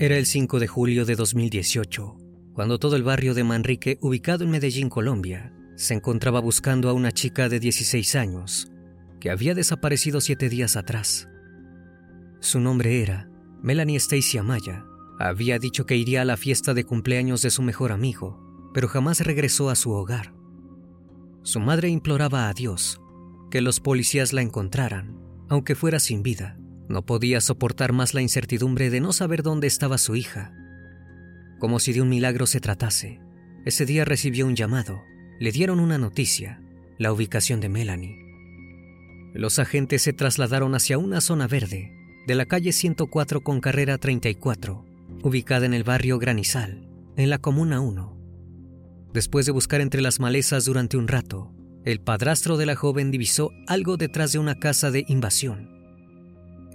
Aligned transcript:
Era 0.00 0.16
el 0.16 0.26
5 0.26 0.60
de 0.60 0.68
julio 0.68 1.04
de 1.04 1.16
2018, 1.16 2.16
cuando 2.52 2.78
todo 2.78 2.94
el 2.94 3.02
barrio 3.02 3.34
de 3.34 3.42
Manrique, 3.42 3.98
ubicado 4.00 4.44
en 4.44 4.50
Medellín, 4.50 4.90
Colombia, 4.90 5.52
se 5.74 5.92
encontraba 5.92 6.38
buscando 6.38 6.88
a 6.88 6.92
una 6.92 7.10
chica 7.10 7.48
de 7.48 7.58
16 7.58 8.14
años 8.14 8.70
que 9.18 9.28
había 9.28 9.56
desaparecido 9.56 10.20
siete 10.20 10.48
días 10.48 10.76
atrás. 10.76 11.28
Su 12.38 12.60
nombre 12.60 13.02
era 13.02 13.28
Melanie 13.60 13.96
Stacy 13.96 14.38
Amaya. 14.38 14.84
Había 15.18 15.58
dicho 15.58 15.84
que 15.84 15.96
iría 15.96 16.22
a 16.22 16.24
la 16.24 16.36
fiesta 16.36 16.74
de 16.74 16.84
cumpleaños 16.84 17.42
de 17.42 17.50
su 17.50 17.62
mejor 17.62 17.90
amigo, 17.90 18.70
pero 18.72 18.86
jamás 18.86 19.18
regresó 19.18 19.68
a 19.68 19.74
su 19.74 19.90
hogar. 19.90 20.32
Su 21.42 21.58
madre 21.58 21.88
imploraba 21.88 22.48
a 22.48 22.54
Dios 22.54 23.00
que 23.50 23.62
los 23.62 23.80
policías 23.80 24.32
la 24.32 24.42
encontraran, 24.42 25.18
aunque 25.48 25.74
fuera 25.74 25.98
sin 25.98 26.22
vida. 26.22 26.56
No 26.88 27.04
podía 27.04 27.40
soportar 27.40 27.92
más 27.92 28.14
la 28.14 28.22
incertidumbre 28.22 28.90
de 28.90 29.00
no 29.00 29.12
saber 29.12 29.42
dónde 29.42 29.66
estaba 29.66 29.98
su 29.98 30.16
hija. 30.16 30.54
Como 31.58 31.80
si 31.80 31.92
de 31.92 32.00
un 32.00 32.08
milagro 32.08 32.46
se 32.46 32.60
tratase, 32.60 33.20
ese 33.64 33.84
día 33.84 34.04
recibió 34.04 34.46
un 34.46 34.56
llamado. 34.56 35.02
Le 35.38 35.52
dieron 35.52 35.80
una 35.80 35.98
noticia, 35.98 36.62
la 36.98 37.12
ubicación 37.12 37.60
de 37.60 37.68
Melanie. 37.68 38.28
Los 39.34 39.58
agentes 39.58 40.02
se 40.02 40.12
trasladaron 40.12 40.74
hacia 40.74 40.98
una 40.98 41.20
zona 41.20 41.46
verde 41.46 41.92
de 42.26 42.34
la 42.34 42.46
calle 42.46 42.72
104 42.72 43.42
con 43.42 43.60
carrera 43.60 43.98
34, 43.98 44.84
ubicada 45.22 45.66
en 45.66 45.74
el 45.74 45.84
barrio 45.84 46.18
Granizal, 46.18 46.88
en 47.16 47.30
la 47.30 47.38
Comuna 47.38 47.80
1. 47.80 48.16
Después 49.12 49.46
de 49.46 49.52
buscar 49.52 49.80
entre 49.80 50.02
las 50.02 50.20
malezas 50.20 50.64
durante 50.64 50.96
un 50.96 51.08
rato, 51.08 51.52
el 51.84 52.00
padrastro 52.00 52.56
de 52.56 52.66
la 52.66 52.76
joven 52.76 53.10
divisó 53.10 53.50
algo 53.66 53.96
detrás 53.96 54.32
de 54.32 54.38
una 54.38 54.58
casa 54.58 54.90
de 54.90 55.04
invasión. 55.08 55.77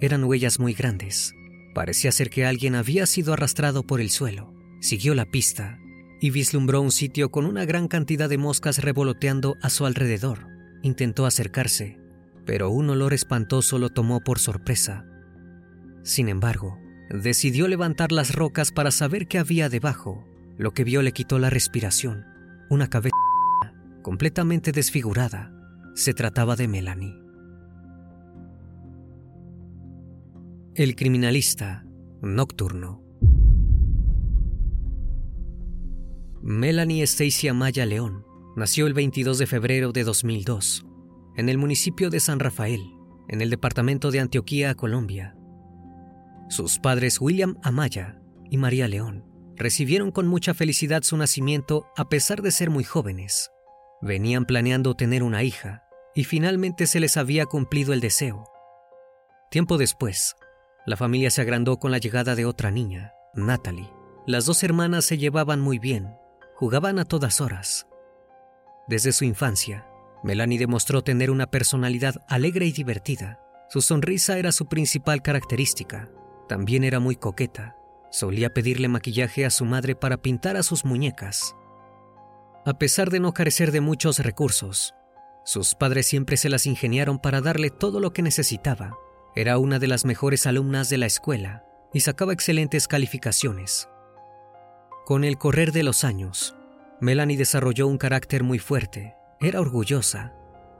Eran 0.04 0.24
huellas 0.24 0.60
muy 0.60 0.74
grandes. 0.74 1.34
Parecía 1.74 2.12
ser 2.12 2.28
que 2.28 2.44
alguien 2.44 2.74
había 2.74 3.06
sido 3.06 3.32
arrastrado 3.32 3.84
por 3.86 4.02
el 4.02 4.10
suelo. 4.10 4.52
Siguió 4.78 5.14
la 5.14 5.24
pista 5.24 5.78
y 6.20 6.28
vislumbró 6.28 6.82
un 6.82 6.92
sitio 6.92 7.30
con 7.30 7.46
una 7.46 7.64
gran 7.64 7.88
cantidad 7.88 8.28
de 8.28 8.36
moscas 8.36 8.82
revoloteando 8.82 9.56
a 9.62 9.70
su 9.70 9.86
alrededor. 9.86 10.46
Intentó 10.82 11.24
acercarse, 11.24 11.98
pero 12.44 12.68
un 12.68 12.90
olor 12.90 13.14
espantoso 13.14 13.78
lo 13.78 13.88
tomó 13.88 14.20
por 14.20 14.38
sorpresa. 14.38 15.06
Sin 16.02 16.28
embargo, 16.28 16.78
decidió 17.08 17.66
levantar 17.66 18.12
las 18.12 18.34
rocas 18.34 18.72
para 18.72 18.90
saber 18.90 19.26
qué 19.26 19.38
había 19.38 19.70
debajo. 19.70 20.28
Lo 20.58 20.72
que 20.72 20.84
vio 20.84 21.00
le 21.00 21.12
quitó 21.12 21.38
la 21.38 21.48
respiración. 21.48 22.26
Una 22.68 22.90
cabeza 22.90 23.16
completamente 24.02 24.70
desfigurada. 24.70 25.50
Se 25.94 26.12
trataba 26.12 26.56
de 26.56 26.68
Melanie. 26.68 27.23
El 30.76 30.96
criminalista 30.96 31.84
nocturno. 32.20 33.00
Melanie 36.42 37.04
Stacy 37.04 37.46
Amaya 37.46 37.86
León 37.86 38.26
nació 38.56 38.88
el 38.88 38.92
22 38.92 39.38
de 39.38 39.46
febrero 39.46 39.92
de 39.92 40.02
2002 40.02 40.84
en 41.36 41.48
el 41.48 41.58
municipio 41.58 42.10
de 42.10 42.18
San 42.18 42.40
Rafael, 42.40 42.82
en 43.28 43.40
el 43.40 43.50
departamento 43.50 44.10
de 44.10 44.18
Antioquía, 44.18 44.74
Colombia. 44.74 45.36
Sus 46.48 46.80
padres 46.80 47.20
William 47.20 47.56
Amaya 47.62 48.20
y 48.50 48.56
María 48.56 48.88
León 48.88 49.24
recibieron 49.54 50.10
con 50.10 50.26
mucha 50.26 50.54
felicidad 50.54 51.04
su 51.04 51.16
nacimiento 51.16 51.86
a 51.96 52.08
pesar 52.08 52.42
de 52.42 52.50
ser 52.50 52.70
muy 52.70 52.82
jóvenes. 52.82 53.48
Venían 54.02 54.44
planeando 54.44 54.96
tener 54.96 55.22
una 55.22 55.44
hija 55.44 55.84
y 56.16 56.24
finalmente 56.24 56.88
se 56.88 56.98
les 56.98 57.16
había 57.16 57.46
cumplido 57.46 57.92
el 57.92 58.00
deseo. 58.00 58.50
Tiempo 59.52 59.78
después, 59.78 60.34
la 60.86 60.96
familia 60.96 61.30
se 61.30 61.40
agrandó 61.40 61.78
con 61.78 61.90
la 61.90 61.98
llegada 61.98 62.34
de 62.34 62.44
otra 62.44 62.70
niña, 62.70 63.14
Natalie. 63.34 63.90
Las 64.26 64.46
dos 64.46 64.62
hermanas 64.62 65.04
se 65.04 65.18
llevaban 65.18 65.60
muy 65.60 65.78
bien, 65.78 66.16
jugaban 66.54 66.98
a 66.98 67.04
todas 67.04 67.40
horas. 67.40 67.86
Desde 68.86 69.12
su 69.12 69.24
infancia, 69.24 69.86
Melanie 70.22 70.58
demostró 70.58 71.02
tener 71.02 71.30
una 71.30 71.46
personalidad 71.46 72.16
alegre 72.28 72.66
y 72.66 72.72
divertida. 72.72 73.40
Su 73.68 73.80
sonrisa 73.80 74.38
era 74.38 74.52
su 74.52 74.66
principal 74.66 75.22
característica. 75.22 76.10
También 76.48 76.84
era 76.84 77.00
muy 77.00 77.16
coqueta. 77.16 77.76
Solía 78.10 78.52
pedirle 78.52 78.88
maquillaje 78.88 79.44
a 79.44 79.50
su 79.50 79.64
madre 79.64 79.94
para 79.94 80.18
pintar 80.22 80.56
a 80.56 80.62
sus 80.62 80.84
muñecas. 80.84 81.54
A 82.66 82.78
pesar 82.78 83.10
de 83.10 83.20
no 83.20 83.32
carecer 83.32 83.72
de 83.72 83.80
muchos 83.80 84.18
recursos, 84.20 84.94
sus 85.44 85.74
padres 85.74 86.06
siempre 86.06 86.38
se 86.38 86.48
las 86.48 86.64
ingeniaron 86.64 87.18
para 87.18 87.42
darle 87.42 87.68
todo 87.70 88.00
lo 88.00 88.12
que 88.12 88.22
necesitaba. 88.22 88.96
Era 89.36 89.58
una 89.58 89.78
de 89.78 89.88
las 89.88 90.04
mejores 90.04 90.46
alumnas 90.46 90.88
de 90.88 90.98
la 90.98 91.06
escuela 91.06 91.64
y 91.92 92.00
sacaba 92.00 92.32
excelentes 92.32 92.86
calificaciones. 92.86 93.88
Con 95.04 95.24
el 95.24 95.38
correr 95.38 95.72
de 95.72 95.82
los 95.82 96.04
años, 96.04 96.54
Melanie 97.00 97.36
desarrolló 97.36 97.88
un 97.88 97.98
carácter 97.98 98.44
muy 98.44 98.58
fuerte. 98.58 99.16
Era 99.40 99.60
orgullosa. 99.60 100.32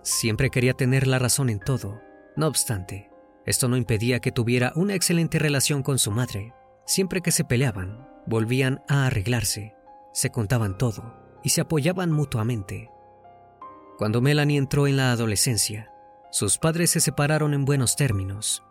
Siempre 0.03 0.51
quería 0.51 0.75
tener 0.75 1.07
la 1.07 1.19
razón 1.19 1.51
en 1.51 1.59
todo. 1.59 2.01
No 2.37 2.47
obstante, 2.47 3.11
esto 3.45 3.69
no 3.69 3.77
impedía 3.77 4.21
que 4.21 4.33
tuviera 4.33 4.73
una 4.77 4.95
excelente 4.95 5.39
relación 5.39 5.83
con 5.83 5.99
su 5.99 6.11
madre. 6.11 6.55
Siempre 6.87 7.21
que 7.21 7.33
se 7.33 7.45
peleaban, 7.45 8.09
volvían 8.27 8.83
a 8.89 9.07
arreglarse, 9.07 9.75
se 10.13 10.31
contaban 10.31 10.79
todo 10.79 11.15
y 11.43 11.51
se 11.51 11.61
apoyaban 11.61 12.11
mutuamente. 12.11 12.91
Cuando 13.99 14.21
Melanie 14.21 14.59
entró 14.59 14.87
en 14.87 14.97
la 14.97 15.13
adolescencia, 15.13 15.91
sus 16.35 16.59
padres 16.59 16.91
se 16.91 16.99
separaron 16.99 17.55
en 17.55 17.65
buenos 17.65 17.95
términos. 17.95 18.65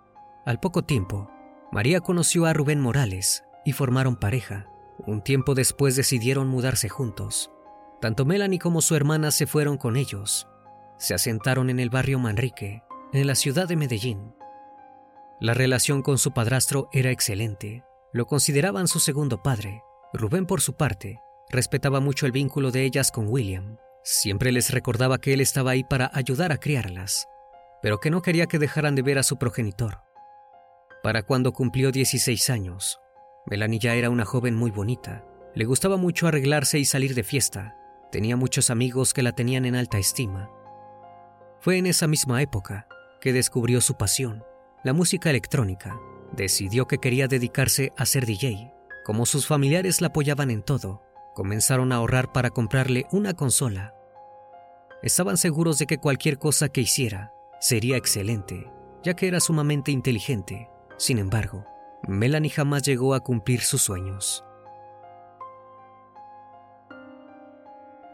Al 0.45 0.60
poco 0.60 0.83
tiempo, 0.83 1.31
María 1.71 2.01
conoció 2.01 2.45
a 2.45 2.51
Rubén 2.51 2.81
Morales 2.81 3.45
y 3.63 3.71
formaron 3.71 4.18
pareja. 4.18 4.68
Un 5.07 5.21
tiempo 5.21 5.56
después 5.56 5.95
decidieron 5.95 6.50
mudarse 6.50 6.89
juntos. 6.89 7.51
Tanto 8.01 8.25
Melanie 8.25 8.60
como 8.60 8.81
su 8.81 8.98
hermana 8.98 9.31
se 9.31 9.48
fueron 9.48 9.77
con 9.77 9.95
ellos. 9.95 10.45
Se 10.98 11.13
asentaron 11.13 11.69
en 11.69 11.80
el 11.80 11.89
barrio 11.89 12.19
Manrique, 12.19 12.83
en 13.13 13.27
la 13.27 13.36
ciudad 13.36 13.65
de 13.65 13.77
Medellín. 13.77 14.36
La 15.39 15.54
relación 15.54 16.01
con 16.01 16.18
su 16.18 16.33
padrastro 16.33 16.89
era 16.92 17.12
excelente. 17.12 17.86
Lo 18.12 18.25
consideraban 18.25 18.89
su 18.89 19.00
segundo 19.00 19.42
padre. 19.42 19.83
Rubén, 20.12 20.48
por 20.48 20.60
su 20.60 20.74
parte, 20.75 21.21
respetaba 21.50 22.01
mucho 22.01 22.25
el 22.25 22.33
vínculo 22.33 22.71
de 22.71 22.83
ellas 22.83 23.10
con 23.10 23.30
William. 23.30 23.77
Siempre 24.04 24.51
les 24.51 24.71
recordaba 24.71 25.18
que 25.21 25.33
él 25.33 25.39
estaba 25.39 25.71
ahí 25.71 25.86
para 25.86 26.12
ayudar 26.13 26.51
a 26.51 26.57
criarlas, 26.57 27.30
pero 27.83 28.00
que 28.00 28.09
no 28.09 28.21
quería 28.21 28.47
que 28.47 28.59
dejaran 28.59 28.95
de 28.95 29.01
ver 29.01 29.19
a 29.19 29.24
su 29.24 29.38
progenitor. 29.38 30.00
Para 31.03 31.21
cuando 31.21 31.51
cumplió 31.51 31.91
16 31.91 32.50
años, 32.50 32.97
Melanie 33.45 33.77
ya 33.77 33.94
era 33.94 34.09
una 34.09 34.24
joven 34.24 34.56
muy 34.56 34.71
bonita. 34.71 35.25
Le 35.53 35.65
gustaba 35.65 35.97
mucho 35.97 36.25
arreglarse 36.25 36.80
y 36.80 36.85
salir 36.85 37.13
de 37.13 37.24
fiesta. 37.24 37.75
Tenía 38.09 38.38
muchos 38.38 38.69
amigos 38.69 39.13
que 39.13 39.21
la 39.21 39.33
tenían 39.33 39.65
en 39.65 39.75
alta 39.75 39.97
estima. 39.97 40.50
Fue 41.59 41.77
en 41.77 41.85
esa 41.85 42.07
misma 42.07 42.41
época 42.41 42.88
que 43.19 43.33
descubrió 43.33 43.81
su 43.81 43.95
pasión, 43.95 44.45
la 44.86 44.94
música 44.94 45.29
electrónica. 45.29 46.00
Decidió 46.31 46.88
que 46.88 47.00
quería 47.00 47.27
dedicarse 47.27 47.91
a 47.97 48.06
ser 48.06 48.25
DJ. 48.25 48.71
Como 49.03 49.25
sus 49.25 49.45
familiares 49.45 50.00
la 50.00 50.07
apoyaban 50.07 50.51
en 50.51 50.63
todo, 50.63 51.01
comenzaron 51.36 51.91
a 51.91 51.97
ahorrar 51.97 52.31
para 52.31 52.50
comprarle 52.50 53.07
una 53.12 53.33
consola. 53.33 53.94
Estaban 55.01 55.36
seguros 55.36 55.79
de 55.79 55.86
que 55.86 55.97
cualquier 55.97 56.38
cosa 56.38 56.69
que 56.69 56.79
hiciera 56.79 57.33
sería 57.63 57.95
excelente, 57.95 58.69
ya 59.04 59.13
que 59.13 59.25
era 59.25 59.39
sumamente 59.39 59.89
inteligente. 59.89 60.69
Sin 60.98 61.18
embargo, 61.18 61.65
Melanie 62.06 62.50
jamás 62.50 62.83
llegó 62.83 63.13
a 63.13 63.21
cumplir 63.21 63.62
sus 63.62 63.81
sueños. 63.81 64.44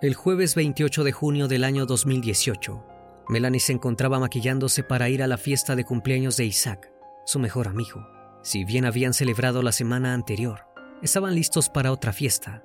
El 0.03 0.13
jueves 0.13 0.53
28 0.53 1.03
de 1.03 1.11
junio 1.11 1.47
del 1.47 1.63
año 1.63 1.87
2018, 1.87 2.85
Melanie 3.27 3.59
se 3.59 3.73
encontraba 3.73 4.19
maquillándose 4.19 4.83
para 4.83 5.09
ir 5.09 5.23
a 5.23 5.27
la 5.27 5.39
fiesta 5.39 5.75
de 5.75 5.83
cumpleaños 5.83 6.37
de 6.37 6.45
Isaac, 6.45 6.93
su 7.25 7.39
mejor 7.39 7.67
amigo. 7.67 8.07
Si 8.43 8.65
bien 8.65 8.85
habían 8.85 9.15
celebrado 9.15 9.63
la 9.63 9.71
semana 9.71 10.13
anterior, 10.13 10.67
estaban 11.01 11.33
listos 11.33 11.69
para 11.69 11.91
otra 11.91 12.13
fiesta, 12.13 12.61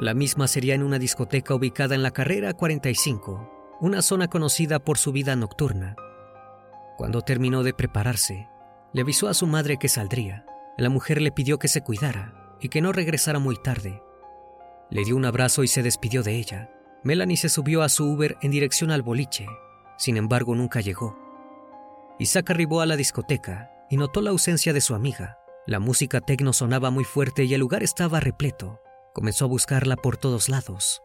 la 0.00 0.14
misma 0.14 0.48
sería 0.48 0.74
en 0.74 0.82
una 0.82 0.98
discoteca 0.98 1.54
ubicada 1.54 1.94
en 1.94 2.02
la 2.02 2.10
carrera 2.10 2.54
45, 2.54 3.59
una 3.80 4.02
zona 4.02 4.28
conocida 4.28 4.78
por 4.78 4.98
su 4.98 5.10
vida 5.10 5.36
nocturna. 5.36 5.96
Cuando 6.98 7.22
terminó 7.22 7.62
de 7.62 7.72
prepararse, 7.72 8.48
le 8.92 9.00
avisó 9.00 9.28
a 9.28 9.34
su 9.34 9.46
madre 9.46 9.78
que 9.78 9.88
saldría. 9.88 10.44
La 10.76 10.90
mujer 10.90 11.22
le 11.22 11.32
pidió 11.32 11.58
que 11.58 11.68
se 11.68 11.80
cuidara 11.80 12.34
y 12.60 12.68
que 12.68 12.82
no 12.82 12.92
regresara 12.92 13.38
muy 13.38 13.56
tarde. 13.56 14.02
Le 14.90 15.04
dio 15.04 15.16
un 15.16 15.24
abrazo 15.24 15.62
y 15.62 15.68
se 15.68 15.82
despidió 15.82 16.22
de 16.22 16.36
ella. 16.36 16.70
Melanie 17.02 17.38
se 17.38 17.48
subió 17.48 17.82
a 17.82 17.88
su 17.88 18.04
Uber 18.04 18.36
en 18.42 18.50
dirección 18.50 18.90
al 18.90 19.02
boliche. 19.02 19.46
Sin 19.96 20.18
embargo, 20.18 20.54
nunca 20.54 20.80
llegó. 20.80 21.16
Isaac 22.18 22.50
arribó 22.50 22.82
a 22.82 22.86
la 22.86 22.96
discoteca 22.96 23.70
y 23.88 23.96
notó 23.96 24.20
la 24.20 24.30
ausencia 24.30 24.74
de 24.74 24.82
su 24.82 24.94
amiga. 24.94 25.38
La 25.66 25.78
música 25.78 26.20
tecno 26.20 26.52
sonaba 26.52 26.90
muy 26.90 27.04
fuerte 27.04 27.44
y 27.44 27.54
el 27.54 27.60
lugar 27.60 27.82
estaba 27.82 28.20
repleto. 28.20 28.80
Comenzó 29.14 29.46
a 29.46 29.48
buscarla 29.48 29.96
por 29.96 30.18
todos 30.18 30.50
lados. 30.50 31.02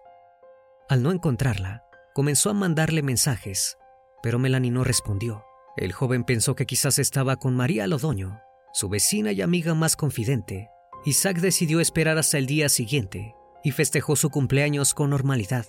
Al 0.90 1.02
no 1.02 1.12
encontrarla, 1.12 1.86
comenzó 2.16 2.50
a 2.50 2.54
mandarle 2.54 3.04
mensajes, 3.04 3.78
pero 4.24 4.40
Melanie 4.40 4.72
no 4.72 4.86
respondió. 4.86 5.44
El 5.76 5.92
joven 5.92 6.24
pensó 6.24 6.56
que 6.56 6.66
quizás 6.66 6.98
estaba 6.98 7.36
con 7.36 7.56
María 7.56 7.86
Lodoño, 7.86 8.40
su 8.72 8.88
vecina 8.88 9.34
y 9.34 9.42
amiga 9.42 9.74
más 9.74 9.98
confidente. 9.98 10.70
Isaac 11.04 11.40
decidió 11.40 11.82
esperar 11.82 12.18
hasta 12.18 12.38
el 12.38 12.46
día 12.46 12.70
siguiente 12.70 13.36
y 13.64 13.72
festejó 13.72 14.16
su 14.16 14.30
cumpleaños 14.30 14.94
con 14.94 15.10
normalidad. 15.10 15.66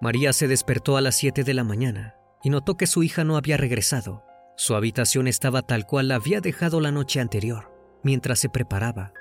María 0.00 0.32
se 0.32 0.48
despertó 0.48 0.96
a 0.96 1.00
las 1.00 1.14
7 1.14 1.44
de 1.44 1.54
la 1.54 1.62
mañana 1.62 2.16
y 2.42 2.50
notó 2.50 2.76
que 2.76 2.88
su 2.88 3.04
hija 3.04 3.22
no 3.22 3.36
había 3.36 3.56
regresado. 3.56 4.24
Su 4.56 4.74
habitación 4.74 5.28
estaba 5.28 5.62
tal 5.62 5.86
cual 5.86 6.08
la 6.08 6.16
había 6.16 6.40
dejado 6.40 6.80
la 6.80 6.90
noche 6.90 7.20
anterior, 7.20 7.72
mientras 8.02 8.40
se 8.40 8.48
preparaba. 8.48 9.12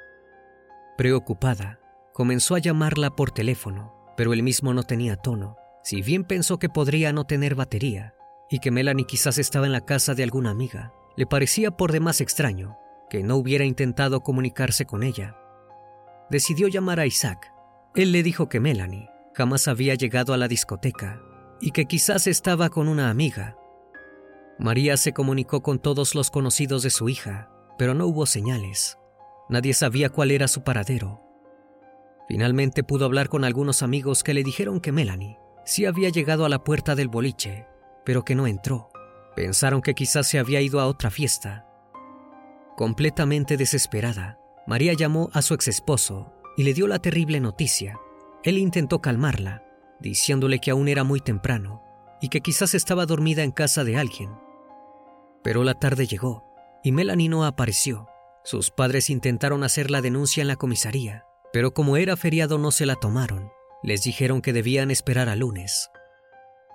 Preocupada, 0.98 1.80
Comenzó 2.18 2.56
a 2.56 2.58
llamarla 2.58 3.16
por 3.16 3.30
teléfono, 3.30 3.94
pero 4.18 4.34
él 4.34 4.42
mismo 4.42 4.74
no 4.74 4.82
tenía 4.82 5.18
tono. 5.18 5.57
Si 5.88 6.02
bien 6.02 6.26
pensó 6.26 6.60
que 6.60 6.68
podría 6.68 7.14
no 7.14 7.24
tener 7.24 7.56
batería 7.56 8.14
y 8.50 8.60
que 8.60 8.72
Melanie 8.72 9.06
quizás 9.06 9.38
estaba 9.38 9.68
en 9.68 9.72
la 9.72 9.86
casa 9.86 10.16
de 10.16 10.24
alguna 10.24 10.50
amiga, 10.50 10.92
le 11.16 11.26
parecía 11.26 11.72
por 11.72 11.94
demás 11.94 12.20
extraño 12.20 12.78
que 13.10 13.24
no 13.24 13.38
hubiera 13.38 13.64
intentado 13.64 14.20
comunicarse 14.20 14.84
con 14.84 15.02
ella. 15.02 15.38
Decidió 16.30 16.68
llamar 16.68 17.00
a 17.00 17.06
Isaac. 17.06 17.54
Él 17.96 18.12
le 18.12 18.22
dijo 18.22 18.50
que 18.50 18.60
Melanie 18.60 19.10
jamás 19.34 19.70
había 19.70 19.96
llegado 19.96 20.34
a 20.34 20.38
la 20.38 20.50
discoteca 20.50 21.22
y 21.62 21.72
que 21.72 21.86
quizás 21.86 22.28
estaba 22.28 22.68
con 22.68 22.90
una 22.90 23.10
amiga. 23.10 23.56
María 24.60 24.98
se 24.98 25.14
comunicó 25.14 25.64
con 25.64 25.80
todos 25.80 26.16
los 26.16 26.32
conocidos 26.32 26.84
de 26.84 26.90
su 26.90 27.08
hija, 27.08 27.50
pero 27.78 27.94
no 27.94 28.08
hubo 28.08 28.26
señales. 28.26 28.98
Nadie 29.48 29.74
sabía 29.74 30.10
cuál 30.10 30.32
era 30.32 30.50
su 30.50 30.66
paradero 30.66 31.22
Finalmente 32.28 32.84
pudo 32.84 33.06
hablar 33.06 33.30
con 33.30 33.46
algunos 33.46 33.84
amigos 33.84 34.22
que 34.22 34.34
le 34.34 34.44
dijeron 34.44 34.82
que 34.82 34.92
Melanie 34.92 35.38
sí 35.68 35.86
había 35.86 36.10
llegado 36.10 36.46
a 36.46 36.50
la 36.50 36.64
puerta 36.64 36.96
del 36.96 37.10
boliche, 37.10 37.68
pero 38.06 38.24
que 38.24 38.36
no 38.36 38.48
entró. 38.48 38.90
Pensaron 39.36 39.82
que 39.82 39.94
quizás 39.94 40.26
se 40.26 40.40
había 40.40 40.62
ido 40.62 40.80
a 40.80 40.88
otra 40.88 41.12
fiesta. 41.12 41.68
Completamente 42.78 43.58
desesperada, 43.58 44.40
María 44.66 44.94
llamó 44.94 45.30
a 45.34 45.42
su 45.42 45.54
ex 45.54 45.68
esposo 45.68 46.34
y 46.56 46.64
le 46.64 46.74
dio 46.74 46.88
la 46.88 47.00
terrible 47.00 47.42
noticia. 47.42 48.00
Él 48.44 48.58
intentó 48.58 49.02
calmarla, 49.02 49.64
diciéndole 50.00 50.60
que 50.60 50.72
aún 50.72 50.88
era 50.88 51.04
muy 51.04 51.20
temprano 51.20 51.84
y 52.22 52.30
que 52.30 52.42
quizás 52.42 52.74
estaba 52.74 53.06
dormida 53.06 53.44
en 53.44 53.52
casa 53.52 53.84
de 53.84 53.98
alguien. 53.98 54.32
Pero 55.44 55.66
la 55.66 55.74
tarde 55.74 56.08
llegó 56.08 56.46
y 56.82 56.94
Melanie 56.94 57.30
no 57.30 57.46
apareció. 57.46 58.08
Sus 58.46 58.72
padres 58.72 59.10
intentaron 59.10 59.66
hacer 59.66 59.92
la 59.92 60.02
denuncia 60.02 60.42
en 60.42 60.48
la 60.48 60.56
comisaría, 60.56 61.26
pero 61.52 61.74
como 61.74 61.98
era 61.98 62.16
feriado 62.16 62.58
no 62.58 62.72
se 62.72 62.86
la 62.86 62.96
tomaron. 62.96 63.57
Les 63.84 64.02
dijeron 64.02 64.42
que 64.42 64.54
debían 64.54 64.92
esperar 64.92 65.30
a 65.30 65.36
lunes. 65.36 65.90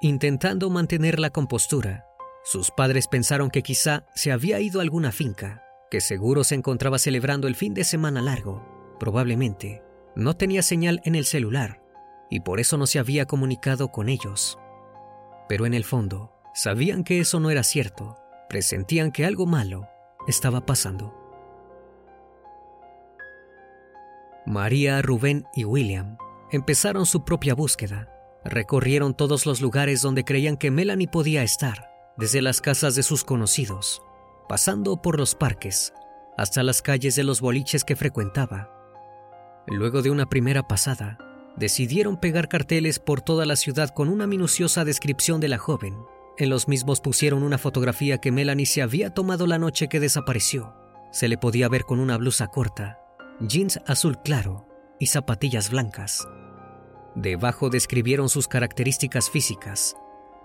Intentando 0.01 0.71
mantener 0.71 1.19
la 1.19 1.31
compostura, 1.31 2.07
sus 2.45 2.71
padres 2.71 3.09
pensaron 3.09 3.51
que 3.51 3.63
quizá 3.63 4.07
se 4.15 4.33
había 4.33 4.61
ido 4.61 4.81
a 4.81 4.83
alguna 4.83 5.13
finca, 5.13 5.65
que 5.91 6.01
seguro 6.01 6.45
se 6.45 6.55
encontraba 6.55 6.99
celebrando 6.99 7.49
el 7.49 7.55
fin 7.55 7.75
de 7.75 7.85
semana 7.85 8.23
largo. 8.23 8.97
Probablemente 8.99 9.83
no 10.17 10.35
tenía 10.37 10.63
señal 10.63 11.01
en 11.05 11.15
el 11.15 11.25
celular 11.25 11.83
y 12.31 12.41
por 12.41 12.61
eso 12.61 12.77
no 12.77 12.87
se 12.87 12.99
había 12.99 13.27
comunicado 13.27 13.89
con 13.93 14.09
ellos. 14.09 14.59
Pero 15.49 15.67
en 15.67 15.75
el 15.75 15.85
fondo, 15.85 16.33
sabían 16.55 17.05
que 17.05 17.21
eso 17.21 17.41
no 17.41 17.51
era 17.51 17.63
cierto, 17.63 18.17
presentían 18.49 19.13
que 19.13 19.27
algo 19.27 19.47
malo 19.47 19.89
estaba 20.27 20.65
pasando. 20.65 21.15
María, 24.47 25.03
Rubén 25.03 25.45
y 25.55 25.65
William 25.65 26.17
empezaron 26.53 27.07
su 27.07 27.25
propia 27.25 27.55
búsqueda. 27.55 28.09
Recorrieron 28.45 29.15
todos 29.15 29.47
los 29.47 29.61
lugares 29.61 30.03
donde 30.03 30.25
creían 30.25 30.57
que 30.57 30.71
Melanie 30.71 31.09
podía 31.09 31.43
estar, 31.43 31.91
desde 32.19 32.43
las 32.43 32.61
casas 32.61 32.95
de 32.95 33.03
sus 33.03 33.25
conocidos, 33.25 34.03
pasando 34.49 35.01
por 35.01 35.19
los 35.19 35.35
parques, 35.35 35.95
hasta 36.37 36.63
las 36.63 36.83
calles 36.83 37.17
de 37.17 37.25
los 37.25 37.41
boliches 37.41 37.85
que 37.85 37.97
frecuentaba. 37.97 38.71
Luego 39.67 40.03
de 40.03 40.11
una 40.11 40.29
primera 40.29 40.69
pasada, 40.69 41.19
decidieron 41.57 42.19
pegar 42.19 42.49
carteles 42.49 42.99
por 42.99 43.23
toda 43.23 43.47
la 43.47 43.57
ciudad 43.57 43.91
con 43.91 44.09
una 44.09 44.27
minuciosa 44.27 44.85
descripción 44.85 45.41
de 45.41 45.49
la 45.49 45.59
joven. 45.59 45.97
En 46.37 46.51
los 46.51 46.69
mismos 46.69 47.01
pusieron 47.01 47.43
una 47.45 47.59
fotografía 47.59 48.19
que 48.19 48.33
Melanie 48.33 48.67
se 48.67 48.83
había 48.83 49.11
tomado 49.11 49.47
la 49.47 49.59
noche 49.59 49.89
que 49.89 50.01
desapareció. 50.01 50.75
Se 51.13 51.29
le 51.29 51.39
podía 51.39 51.69
ver 51.69 51.85
con 51.85 52.01
una 52.01 52.17
blusa 52.17 52.49
corta, 52.49 52.99
jeans 53.41 53.81
azul 53.87 54.19
claro 54.23 54.72
y 54.99 55.07
zapatillas 55.07 55.71
blancas. 55.71 56.27
Debajo 57.15 57.71
describieron 57.71 58.29
sus 58.29 58.49
características 58.49 59.31
físicas. 59.31 59.97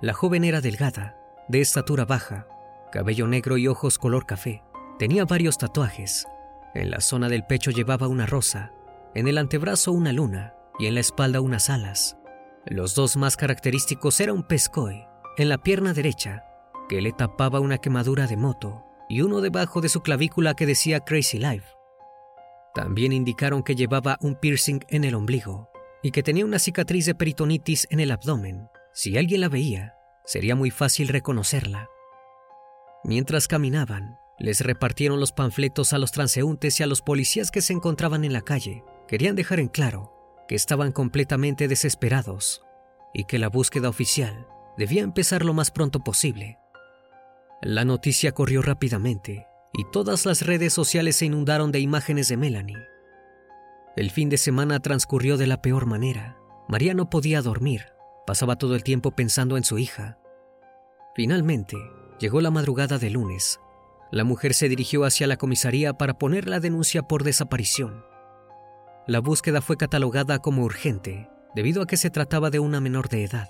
La 0.02 0.14
joven 0.14 0.44
era 0.44 0.62
delgada, 0.62 1.18
de 1.48 1.62
estatura 1.62 2.06
baja, 2.06 2.48
cabello 2.92 3.28
negro 3.28 3.58
y 3.58 3.68
ojos 3.68 3.98
color 3.98 4.26
café. 4.26 4.64
Tenía 5.00 5.26
varios 5.26 5.58
tatuajes. 5.58 6.28
En 6.74 6.92
la 6.92 7.02
zona 7.02 7.30
del 7.30 7.46
pecho 7.46 7.72
llevaba 7.72 8.08
una 8.08 8.26
rosa, 8.26 8.74
en 9.16 9.28
el 9.28 9.38
antebrazo 9.38 9.92
una 9.92 10.12
luna 10.12 10.54
y 10.80 10.88
en 10.88 10.96
la 10.96 11.00
espalda 11.00 11.42
unas 11.42 11.70
alas. 11.70 12.18
Los 12.66 12.96
dos 12.96 13.16
más 13.16 13.38
característicos 13.38 14.20
eran 14.20 14.36
un 14.36 14.44
pescoy 14.44 15.08
en 15.38 15.50
la 15.50 15.60
pierna 15.60 15.94
derecha, 15.94 16.44
que 16.90 17.00
le 17.00 17.12
tapaba 17.12 17.60
una 17.60 17.78
quemadura 17.78 18.26
de 18.28 18.38
moto, 18.38 18.84
y 19.08 19.22
uno 19.22 19.40
debajo 19.40 19.82
de 19.82 19.90
su 19.90 20.02
clavícula 20.02 20.56
que 20.56 20.66
decía 20.66 21.02
Crazy 21.02 21.38
Life. 21.38 21.77
También 22.78 23.12
indicaron 23.12 23.64
que 23.64 23.74
llevaba 23.74 24.20
un 24.22 24.36
piercing 24.36 24.82
en 24.90 25.04
el 25.04 25.16
ombligo 25.16 25.72
y 26.04 26.12
que 26.12 26.22
tenía 26.22 26.46
una 26.46 26.60
cicatriz 26.60 27.08
de 27.08 27.16
peritonitis 27.16 27.88
en 27.90 28.00
el 28.00 28.12
abdomen. 28.12 28.70
Si 28.94 29.18
alguien 29.18 29.42
la 29.42 29.50
veía, 29.50 29.96
sería 30.26 30.56
muy 30.56 30.70
fácil 30.70 31.08
reconocerla. 31.08 31.90
Mientras 33.04 33.48
caminaban, 33.48 34.20
les 34.38 34.62
repartieron 34.62 35.20
los 35.20 35.32
panfletos 35.32 35.92
a 35.92 35.98
los 35.98 36.12
transeúntes 36.12 36.80
y 36.80 36.84
a 36.84 36.86
los 36.86 37.02
policías 37.02 37.50
que 37.50 37.62
se 37.64 37.74
encontraban 37.74 38.24
en 38.24 38.32
la 38.32 38.44
calle. 38.44 38.84
Querían 39.08 39.36
dejar 39.36 39.60
en 39.60 39.70
claro 39.70 40.14
que 40.48 40.54
estaban 40.54 40.92
completamente 40.92 41.68
desesperados 41.68 42.62
y 43.12 43.24
que 43.24 43.40
la 43.40 43.50
búsqueda 43.50 43.90
oficial 43.90 44.46
debía 44.78 45.02
empezar 45.02 45.44
lo 45.44 45.56
más 45.56 45.72
pronto 45.72 46.04
posible. 46.04 46.60
La 47.60 47.86
noticia 47.86 48.34
corrió 48.34 48.62
rápidamente 48.62 49.48
y 49.74 49.86
todas 49.92 50.26
las 50.26 50.46
redes 50.46 50.74
sociales 50.74 51.18
se 51.18 51.26
inundaron 51.26 51.72
de 51.72 51.80
imágenes 51.80 52.28
de 52.28 52.38
Melanie. 52.38 52.88
El 53.96 54.12
fin 54.12 54.30
de 54.30 54.38
semana 54.38 54.80
transcurrió 54.80 55.38
de 55.38 55.48
la 55.48 55.62
peor 55.62 55.86
manera. 55.86 56.38
María 56.68 56.94
no 56.94 57.10
podía 57.10 57.42
dormir, 57.42 57.86
pasaba 58.26 58.58
todo 58.58 58.76
el 58.76 58.84
tiempo 58.84 59.12
pensando 59.12 59.58
en 59.58 59.64
su 59.64 59.78
hija. 59.78 60.18
Finalmente, 61.16 61.78
llegó 62.20 62.42
la 62.42 62.52
madrugada 62.52 63.00
de 63.00 63.10
lunes. 63.10 63.60
La 64.12 64.24
mujer 64.24 64.54
se 64.54 64.70
dirigió 64.70 65.04
hacia 65.04 65.28
la 65.28 65.38
comisaría 65.38 65.94
para 65.94 66.18
poner 66.18 66.48
la 66.48 66.60
denuncia 66.60 67.04
por 67.04 67.24
desaparición. 67.24 68.06
La 69.08 69.20
búsqueda 69.20 69.62
fue 69.62 69.78
catalogada 69.78 70.40
como 70.40 70.64
urgente 70.64 71.30
debido 71.56 71.82
a 71.82 71.88
que 71.88 71.98
se 71.98 72.10
trataba 72.10 72.50
de 72.50 72.60
una 72.60 72.80
menor 72.80 73.10
de 73.10 73.24
edad. 73.24 73.50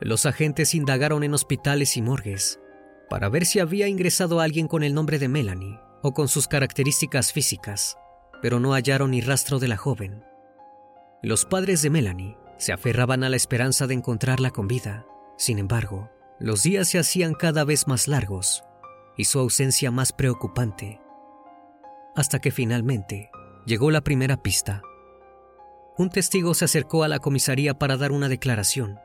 Los 0.00 0.26
agentes 0.26 0.74
indagaron 0.74 1.24
en 1.24 1.32
hospitales 1.32 1.96
y 1.96 2.02
morgues 2.02 2.60
para 3.08 3.28
ver 3.28 3.46
si 3.46 3.60
había 3.60 3.88
ingresado 3.88 4.40
alguien 4.40 4.68
con 4.68 4.82
el 4.82 4.94
nombre 4.94 5.18
de 5.18 5.28
Melanie 5.28 5.80
o 6.02 6.12
con 6.12 6.28
sus 6.28 6.48
características 6.48 7.32
físicas, 7.32 7.96
pero 8.42 8.60
no 8.60 8.72
hallaron 8.72 9.12
ni 9.12 9.20
rastro 9.20 9.58
de 9.58 9.68
la 9.68 9.76
joven. 9.76 10.24
Los 11.22 11.44
padres 11.44 11.82
de 11.82 11.90
Melanie 11.90 12.36
se 12.58 12.72
aferraban 12.72 13.24
a 13.24 13.28
la 13.28 13.36
esperanza 13.36 13.86
de 13.86 13.94
encontrarla 13.94 14.50
con 14.50 14.68
vida. 14.68 15.06
Sin 15.36 15.58
embargo, 15.58 16.10
los 16.38 16.62
días 16.62 16.88
se 16.88 16.98
hacían 16.98 17.34
cada 17.34 17.64
vez 17.64 17.86
más 17.86 18.08
largos 18.08 18.64
y 19.16 19.24
su 19.24 19.38
ausencia 19.38 19.90
más 19.90 20.12
preocupante, 20.12 21.00
hasta 22.14 22.38
que 22.38 22.50
finalmente 22.50 23.30
llegó 23.66 23.90
la 23.90 24.02
primera 24.02 24.42
pista. 24.42 24.82
Un 25.96 26.10
testigo 26.10 26.54
se 26.54 26.66
acercó 26.66 27.04
a 27.04 27.08
la 27.08 27.18
comisaría 27.18 27.78
para 27.78 27.96
dar 27.96 28.12
una 28.12 28.28
declaración. 28.28 28.98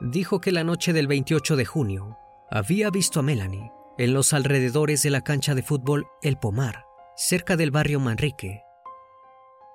Dijo 0.00 0.40
que 0.40 0.52
la 0.52 0.64
noche 0.64 0.92
del 0.92 1.06
28 1.06 1.56
de 1.56 1.64
junio 1.66 2.18
había 2.50 2.90
visto 2.90 3.20
a 3.20 3.22
Melanie 3.22 3.70
en 3.98 4.14
los 4.14 4.32
alrededores 4.32 5.02
de 5.02 5.10
la 5.10 5.22
cancha 5.22 5.54
de 5.54 5.62
fútbol 5.62 6.06
El 6.22 6.38
Pomar, 6.38 6.84
cerca 7.16 7.56
del 7.56 7.70
barrio 7.70 8.00
Manrique. 8.00 8.62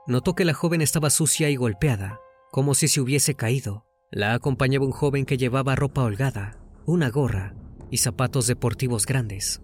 Notó 0.08 0.34
que 0.34 0.46
la 0.46 0.54
joven 0.54 0.82
estaba 0.82 1.10
sucia 1.10 1.50
y 1.50 1.56
golpeada, 1.56 2.20
como 2.52 2.74
si 2.76 2.88
se 2.88 3.02
hubiese 3.02 3.36
caído. 3.36 3.86
La 4.12 4.34
acompañaba 4.34 4.86
un 4.86 4.92
joven 4.92 5.26
que 5.26 5.38
llevaba 5.38 5.76
ropa 5.76 6.04
holgada, 6.04 6.58
una 6.86 7.10
gorra 7.10 7.56
y 7.90 7.98
zapatos 7.98 8.48
deportivos 8.48 9.06
grandes. 9.06 9.62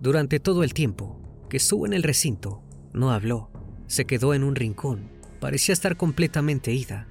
Durante 0.00 0.40
todo 0.40 0.64
el 0.64 0.74
tiempo 0.74 1.20
que 1.48 1.56
estuvo 1.56 1.86
en 1.86 1.92
el 1.92 2.02
recinto, 2.02 2.62
no 2.92 3.10
habló 3.10 3.50
se 3.86 4.06
quedó 4.06 4.34
en 4.34 4.44
un 4.44 4.56
rincón. 4.56 5.10
Parecía 5.40 5.72
estar 5.72 5.96
completamente 5.96 6.72
ida. 6.72 7.06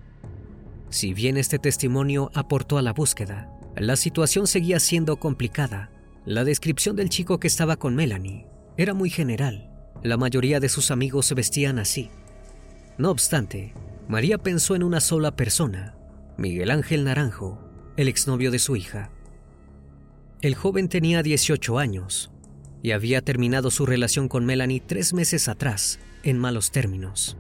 Si 0.90 1.14
bien 1.14 1.38
este 1.38 1.60
testimonio 1.60 2.32
aportó 2.34 2.78
a 2.78 2.82
la 2.82 2.94
búsqueda, 2.94 3.50
la 3.76 3.96
situación 3.96 4.48
seguía 4.48 4.80
siendo 4.80 5.18
complicada. 5.18 5.90
La 6.26 6.44
descripción 6.44 6.96
del 6.96 7.10
chico 7.10 7.40
que 7.40 7.48
estaba 7.48 7.76
con 7.76 7.96
Melanie 7.96 8.48
era 8.78 8.94
muy 8.94 9.10
general. 9.10 9.70
La 10.04 10.18
mayoría 10.18 10.60
de 10.60 10.70
sus 10.70 10.92
amigos 10.92 11.26
se 11.26 11.36
vestían 11.36 11.80
así. 11.80 12.10
No 12.98 13.10
obstante, 13.10 13.74
María 14.08 14.38
pensó 14.38 14.76
en 14.76 14.84
una 14.84 15.02
sola 15.02 15.36
persona, 15.36 15.96
Miguel 16.38 16.72
Ángel 16.72 17.04
Naranjo, 17.04 17.60
el 17.98 18.08
exnovio 18.08 18.52
de 18.52 18.60
su 18.60 18.76
hija. 18.76 19.10
El 20.42 20.56
joven 20.56 20.90
tenía 20.90 21.24
18 21.24 21.80
años 21.80 22.32
y 22.82 22.92
había 22.92 23.22
terminado 23.22 23.72
su 23.72 23.86
relación 23.86 24.28
con 24.28 24.46
Melanie 24.46 24.84
tres 24.86 25.14
meses 25.14 25.48
atrás 25.48 26.00
en 26.24 26.38
malos 26.38 26.72
términos. 26.72 27.38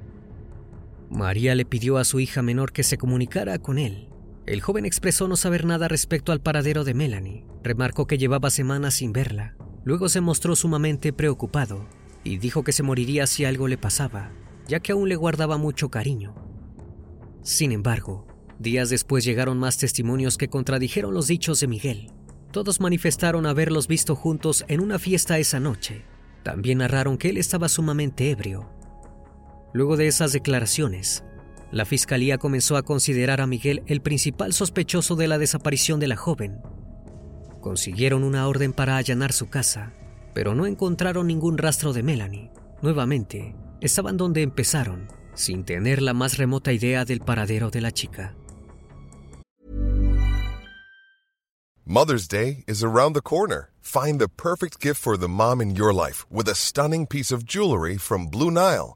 María 1.09 1.53
le 1.53 1.65
pidió 1.65 1.97
a 1.97 2.05
su 2.05 2.19
hija 2.19 2.41
menor 2.41 2.71
que 2.71 2.83
se 2.83 2.97
comunicara 2.97 3.59
con 3.59 3.77
él. 3.77 4.07
El 4.45 4.59
joven 4.61 4.85
expresó 4.85 5.27
no 5.27 5.37
saber 5.37 5.65
nada 5.65 5.87
respecto 5.87 6.33
al 6.33 6.41
paradero 6.41 6.83
de 6.83 6.93
Melanie. 6.93 7.45
Remarcó 7.63 8.07
que 8.07 8.17
llevaba 8.17 8.49
semanas 8.49 8.95
sin 8.95 9.13
verla. 9.13 9.55
Luego 9.85 10.09
se 10.09 10.19
mostró 10.19 10.55
sumamente 10.55 11.13
preocupado 11.13 11.87
y 12.25 12.37
dijo 12.37 12.63
que 12.63 12.73
se 12.73 12.83
moriría 12.83 13.25
si 13.25 13.45
algo 13.45 13.67
le 13.67 13.77
pasaba, 13.77 14.31
ya 14.67 14.81
que 14.81 14.91
aún 14.91 15.07
le 15.07 15.15
guardaba 15.15 15.57
mucho 15.57 15.89
cariño. 15.89 16.35
Sin 17.41 17.71
embargo, 17.71 18.27
días 18.59 18.89
después 18.89 19.23
llegaron 19.23 19.59
más 19.59 19.77
testimonios 19.77 20.37
que 20.37 20.49
contradijeron 20.49 21.13
los 21.13 21.27
dichos 21.27 21.59
de 21.59 21.67
Miguel. 21.67 22.11
Todos 22.51 22.81
manifestaron 22.81 23.45
haberlos 23.45 23.87
visto 23.87 24.15
juntos 24.15 24.65
en 24.67 24.79
una 24.79 24.99
fiesta 24.99 25.39
esa 25.39 25.59
noche. 25.59 26.05
También 26.43 26.79
narraron 26.79 27.17
que 27.17 27.29
él 27.29 27.37
estaba 27.37 27.69
sumamente 27.69 28.29
ebrio. 28.29 28.69
Luego 29.73 29.97
de 29.97 30.07
esas 30.07 30.33
declaraciones, 30.33 31.23
la 31.73 31.85
fiscalía 31.85 32.37
comenzó 32.37 32.77
a 32.77 32.83
considerar 32.83 33.41
a 33.41 33.47
Miguel 33.47 33.81
el 33.87 33.99
principal 33.99 34.53
sospechoso 34.53 35.15
de 35.15 35.27
la 35.27 35.39
desaparición 35.39 35.99
de 35.99 36.07
la 36.07 36.15
joven. 36.15 36.61
Consiguieron 37.61 38.23
una 38.23 38.47
orden 38.47 38.73
para 38.73 38.97
allanar 38.97 39.33
su 39.33 39.49
casa, 39.49 39.91
pero 40.35 40.53
no 40.53 40.67
encontraron 40.67 41.25
ningún 41.25 41.57
rastro 41.57 41.91
de 41.91 42.03
Melanie. 42.03 42.51
Nuevamente, 42.83 43.55
estaban 43.81 44.17
donde 44.17 44.43
empezaron, 44.43 45.07
sin 45.33 45.63
tener 45.63 46.03
la 46.03 46.13
más 46.13 46.37
remota 46.37 46.71
idea 46.71 47.05
del 47.05 47.21
paradero 47.21 47.71
de 47.71 47.81
la 47.81 47.91
chica. 47.91 48.35
Mother's 51.85 52.27
Day 52.27 52.63
is 52.67 52.83
around 52.83 53.13
the 53.13 53.21
corner. 53.21 53.71
Find 53.81 54.19
the 54.19 54.29
perfect 54.29 54.79
gift 54.79 55.01
for 55.01 55.17
the 55.17 55.27
mom 55.27 55.59
in 55.59 55.75
your 55.75 55.91
life 55.91 56.25
with 56.29 56.47
a 56.47 56.55
stunning 56.55 57.07
piece 57.07 57.33
of 57.33 57.45
jewelry 57.45 57.97
from 57.97 58.27
Blue 58.27 58.51
Nile. 58.51 58.95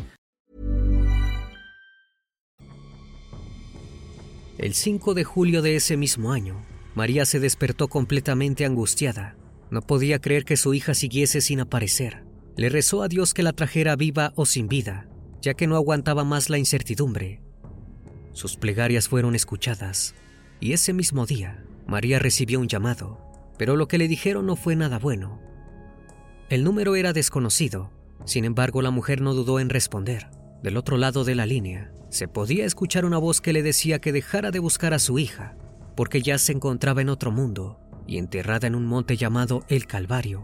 El 4.61 4.75
5 4.75 5.15
de 5.15 5.23
julio 5.23 5.63
de 5.63 5.75
ese 5.75 5.97
mismo 5.97 6.31
año, 6.31 6.63
María 6.93 7.25
se 7.25 7.39
despertó 7.39 7.87
completamente 7.87 8.63
angustiada. 8.63 9.35
No 9.71 9.81
podía 9.81 10.19
creer 10.19 10.45
que 10.45 10.55
su 10.55 10.75
hija 10.75 10.93
siguiese 10.93 11.41
sin 11.41 11.61
aparecer. 11.61 12.23
Le 12.57 12.69
rezó 12.69 13.01
a 13.01 13.07
Dios 13.07 13.33
que 13.33 13.41
la 13.41 13.53
trajera 13.53 13.95
viva 13.95 14.33
o 14.35 14.45
sin 14.45 14.67
vida, 14.67 15.07
ya 15.41 15.55
que 15.55 15.65
no 15.65 15.75
aguantaba 15.77 16.23
más 16.25 16.51
la 16.51 16.59
incertidumbre. 16.59 17.41
Sus 18.33 18.55
plegarias 18.55 19.07
fueron 19.07 19.33
escuchadas, 19.33 20.13
y 20.59 20.73
ese 20.73 20.93
mismo 20.93 21.25
día, 21.25 21.65
María 21.87 22.19
recibió 22.19 22.59
un 22.59 22.67
llamado, 22.67 23.17
pero 23.57 23.75
lo 23.75 23.87
que 23.87 23.97
le 23.97 24.07
dijeron 24.07 24.45
no 24.45 24.55
fue 24.55 24.75
nada 24.75 24.99
bueno. 24.99 25.41
El 26.49 26.63
número 26.63 26.95
era 26.95 27.13
desconocido, 27.13 27.89
sin 28.25 28.45
embargo 28.45 28.83
la 28.83 28.91
mujer 28.91 29.21
no 29.21 29.33
dudó 29.33 29.59
en 29.59 29.69
responder. 29.69 30.29
Del 30.63 30.77
otro 30.77 30.97
lado 30.97 31.23
de 31.23 31.35
la 31.35 31.45
línea, 31.45 31.91
se 32.09 32.27
podía 32.27 32.65
escuchar 32.65 33.05
una 33.05 33.17
voz 33.17 33.41
que 33.41 33.53
le 33.53 33.63
decía 33.63 33.99
que 33.99 34.11
dejara 34.11 34.51
de 34.51 34.59
buscar 34.59 34.93
a 34.93 34.99
su 34.99 35.17
hija, 35.17 35.55
porque 35.95 36.21
ya 36.21 36.37
se 36.37 36.51
encontraba 36.51 37.01
en 37.01 37.09
otro 37.09 37.31
mundo 37.31 37.79
y 38.05 38.17
enterrada 38.17 38.67
en 38.67 38.75
un 38.75 38.85
monte 38.85 39.17
llamado 39.17 39.63
el 39.69 39.87
Calvario. 39.87 40.43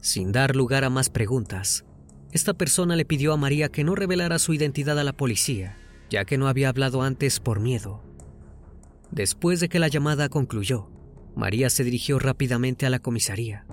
Sin 0.00 0.32
dar 0.32 0.56
lugar 0.56 0.84
a 0.84 0.90
más 0.90 1.10
preguntas, 1.10 1.84
esta 2.32 2.54
persona 2.54 2.96
le 2.96 3.04
pidió 3.04 3.32
a 3.32 3.36
María 3.36 3.68
que 3.68 3.84
no 3.84 3.94
revelara 3.94 4.38
su 4.38 4.54
identidad 4.54 4.98
a 4.98 5.04
la 5.04 5.12
policía, 5.12 5.76
ya 6.10 6.24
que 6.24 6.38
no 6.38 6.48
había 6.48 6.68
hablado 6.68 7.02
antes 7.02 7.40
por 7.40 7.60
miedo. 7.60 8.02
Después 9.10 9.60
de 9.60 9.68
que 9.68 9.78
la 9.78 9.88
llamada 9.88 10.28
concluyó, 10.28 10.88
María 11.34 11.70
se 11.70 11.84
dirigió 11.84 12.18
rápidamente 12.18 12.86
a 12.86 12.90
la 12.90 12.98
comisaría. 12.98 13.66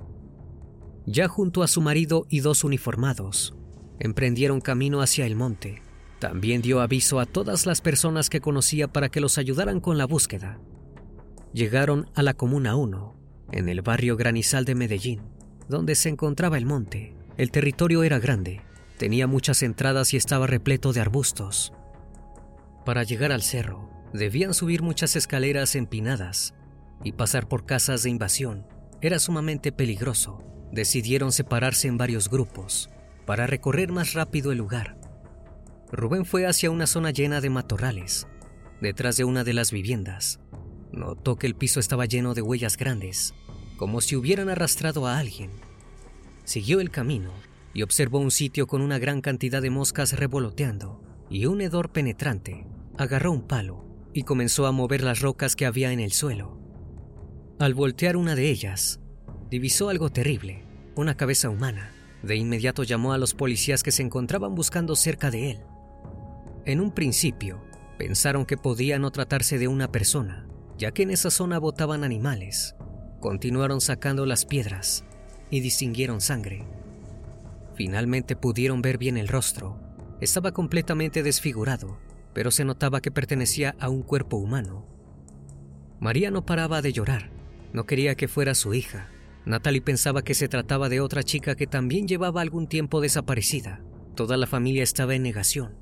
Ya 1.06 1.28
junto 1.28 1.64
a 1.64 1.68
su 1.68 1.82
marido 1.82 2.26
y 2.30 2.42
dos 2.42 2.64
uniformados, 2.64 3.56
emprendieron 4.04 4.60
camino 4.60 5.02
hacia 5.02 5.26
el 5.26 5.38
monte. 5.38 5.82
También 6.20 6.62
dio 6.62 6.82
aviso 6.82 7.22
a 7.22 7.26
todas 7.26 7.66
las 7.66 7.80
personas 7.80 8.30
que 8.30 8.42
conocía 8.42 8.90
para 8.90 9.08
que 9.08 9.22
los 9.22 9.38
ayudaran 9.38 9.80
con 9.80 9.98
la 9.98 10.06
búsqueda. 10.06 10.60
Llegaron 11.54 12.10
a 12.14 12.22
la 12.22 12.34
Comuna 12.34 12.76
1, 12.76 13.16
en 13.54 13.70
el 13.70 13.82
barrio 13.82 14.18
Granizal 14.18 14.66
de 14.66 14.76
Medellín, 14.76 15.22
donde 15.70 15.96
se 15.96 16.10
encontraba 16.10 16.58
el 16.58 16.66
monte. 16.66 17.16
El 17.38 17.50
territorio 17.50 18.04
era 18.04 18.20
grande, 18.20 18.62
tenía 18.98 19.26
muchas 19.26 19.64
entradas 19.64 20.14
y 20.14 20.18
estaba 20.18 20.48
repleto 20.48 20.92
de 20.92 21.00
arbustos. 21.00 21.72
Para 22.86 23.04
llegar 23.04 23.32
al 23.32 23.42
cerro, 23.42 23.90
debían 24.12 24.54
subir 24.54 24.82
muchas 24.82 25.16
escaleras 25.16 25.76
empinadas 25.76 26.56
y 27.06 27.14
pasar 27.14 27.48
por 27.48 27.66
casas 27.66 28.04
de 28.04 28.10
invasión. 28.10 28.68
Era 29.00 29.20
sumamente 29.20 29.72
peligroso. 29.72 30.44
Decidieron 30.74 31.32
separarse 31.32 31.88
en 31.88 31.98
varios 31.98 32.30
grupos 32.30 32.90
para 33.26 33.48
recorrer 33.48 33.92
más 33.92 34.14
rápido 34.14 34.52
el 34.52 34.58
lugar. 34.58 34.98
Rubén 35.92 36.26
fue 36.26 36.46
hacia 36.46 36.72
una 36.72 36.88
zona 36.88 37.12
llena 37.12 37.42
de 37.42 37.50
matorrales, 37.50 38.28
detrás 38.82 39.18
de 39.18 39.24
una 39.24 39.44
de 39.44 39.54
las 39.54 39.72
viviendas. 39.72 40.40
Notó 40.92 41.38
que 41.38 41.48
el 41.48 41.56
piso 41.56 41.80
estaba 41.80 42.06
lleno 42.06 42.34
de 42.34 42.42
huellas 42.42 42.78
grandes 42.78 43.34
como 43.78 44.02
si 44.02 44.16
hubieran 44.16 44.50
arrastrado 44.50 45.08
a 45.08 45.18
alguien. 45.18 45.52
Siguió 46.46 46.80
el 46.80 46.90
camino 46.90 47.32
y 47.74 47.82
observó 47.82 48.20
un 48.20 48.32
sitio 48.32 48.68
con 48.68 48.82
una 48.82 49.00
gran 49.00 49.22
cantidad 49.22 49.62
de 49.62 49.70
moscas 49.70 50.14
revoloteando 50.14 51.02
y 51.30 51.46
un 51.46 51.62
hedor 51.62 51.92
penetrante. 51.92 52.66
Agarró 52.98 53.32
un 53.32 53.48
palo 53.48 53.86
y 54.14 54.24
comenzó 54.24 54.68
a 54.68 54.72
mover 54.72 55.04
las 55.04 55.22
rocas 55.22 55.56
que 55.56 55.66
había 55.66 55.92
en 55.92 56.00
el 56.00 56.12
suelo. 56.12 56.60
Al 57.60 57.74
voltear 57.74 58.18
una 58.18 58.36
de 58.36 58.50
ellas, 58.50 59.00
divisó 59.50 59.90
algo 59.90 60.10
terrible, 60.10 60.64
una 60.96 61.16
cabeza 61.18 61.50
humana. 61.50 61.93
De 62.24 62.36
inmediato 62.36 62.84
llamó 62.84 63.14
a 63.14 63.18
los 63.18 63.34
policías 63.34 63.84
que 63.84 63.92
se 63.92 64.02
encontraban 64.02 64.56
buscando 64.56 64.96
cerca 64.96 65.30
de 65.30 65.52
él. 65.52 65.60
En 66.66 66.82
un 66.82 66.92
principio, 66.92 67.62
pensaron 67.98 68.46
que 68.46 68.58
podía 68.58 68.98
no 68.98 69.12
tratarse 69.12 69.60
de 69.60 69.68
una 69.68 69.92
persona, 69.92 70.48
ya 70.78 70.92
que 70.92 71.04
en 71.04 71.12
esa 71.12 71.30
zona 71.30 71.60
botaban 71.60 72.04
animales, 72.04 72.76
Continuaron 73.24 73.80
sacando 73.80 74.26
las 74.26 74.44
piedras 74.44 75.06
y 75.50 75.62
distinguieron 75.62 76.20
sangre. 76.20 76.66
Finalmente 77.74 78.36
pudieron 78.36 78.82
ver 78.82 78.98
bien 78.98 79.16
el 79.16 79.30
rostro. 79.30 79.80
Estaba 80.20 80.52
completamente 80.52 81.24
desfigurado, 81.24 81.98
pero 82.34 82.52
se 82.52 82.66
notaba 82.66 83.00
que 83.00 83.12
pertenecía 83.12 83.78
a 83.80 83.88
un 83.88 84.04
cuerpo 84.04 84.36
humano. 84.36 84.86
María 86.02 86.32
no 86.32 86.46
paraba 86.46 86.82
de 86.82 86.92
llorar. 86.92 87.30
No 87.72 87.86
quería 87.86 88.16
que 88.16 88.28
fuera 88.28 88.56
su 88.56 88.74
hija. 88.74 89.08
Natalie 89.46 89.82
pensaba 89.82 90.24
que 90.24 90.34
se 90.34 90.48
trataba 90.48 90.90
de 90.90 91.02
otra 91.02 91.24
chica 91.24 91.56
que 91.56 91.68
también 91.68 92.08
llevaba 92.08 92.42
algún 92.42 92.68
tiempo 92.68 93.02
desaparecida. 93.02 93.82
Toda 94.16 94.38
la 94.38 94.48
familia 94.48 94.84
estaba 94.84 95.16
en 95.16 95.24
negación. 95.24 95.76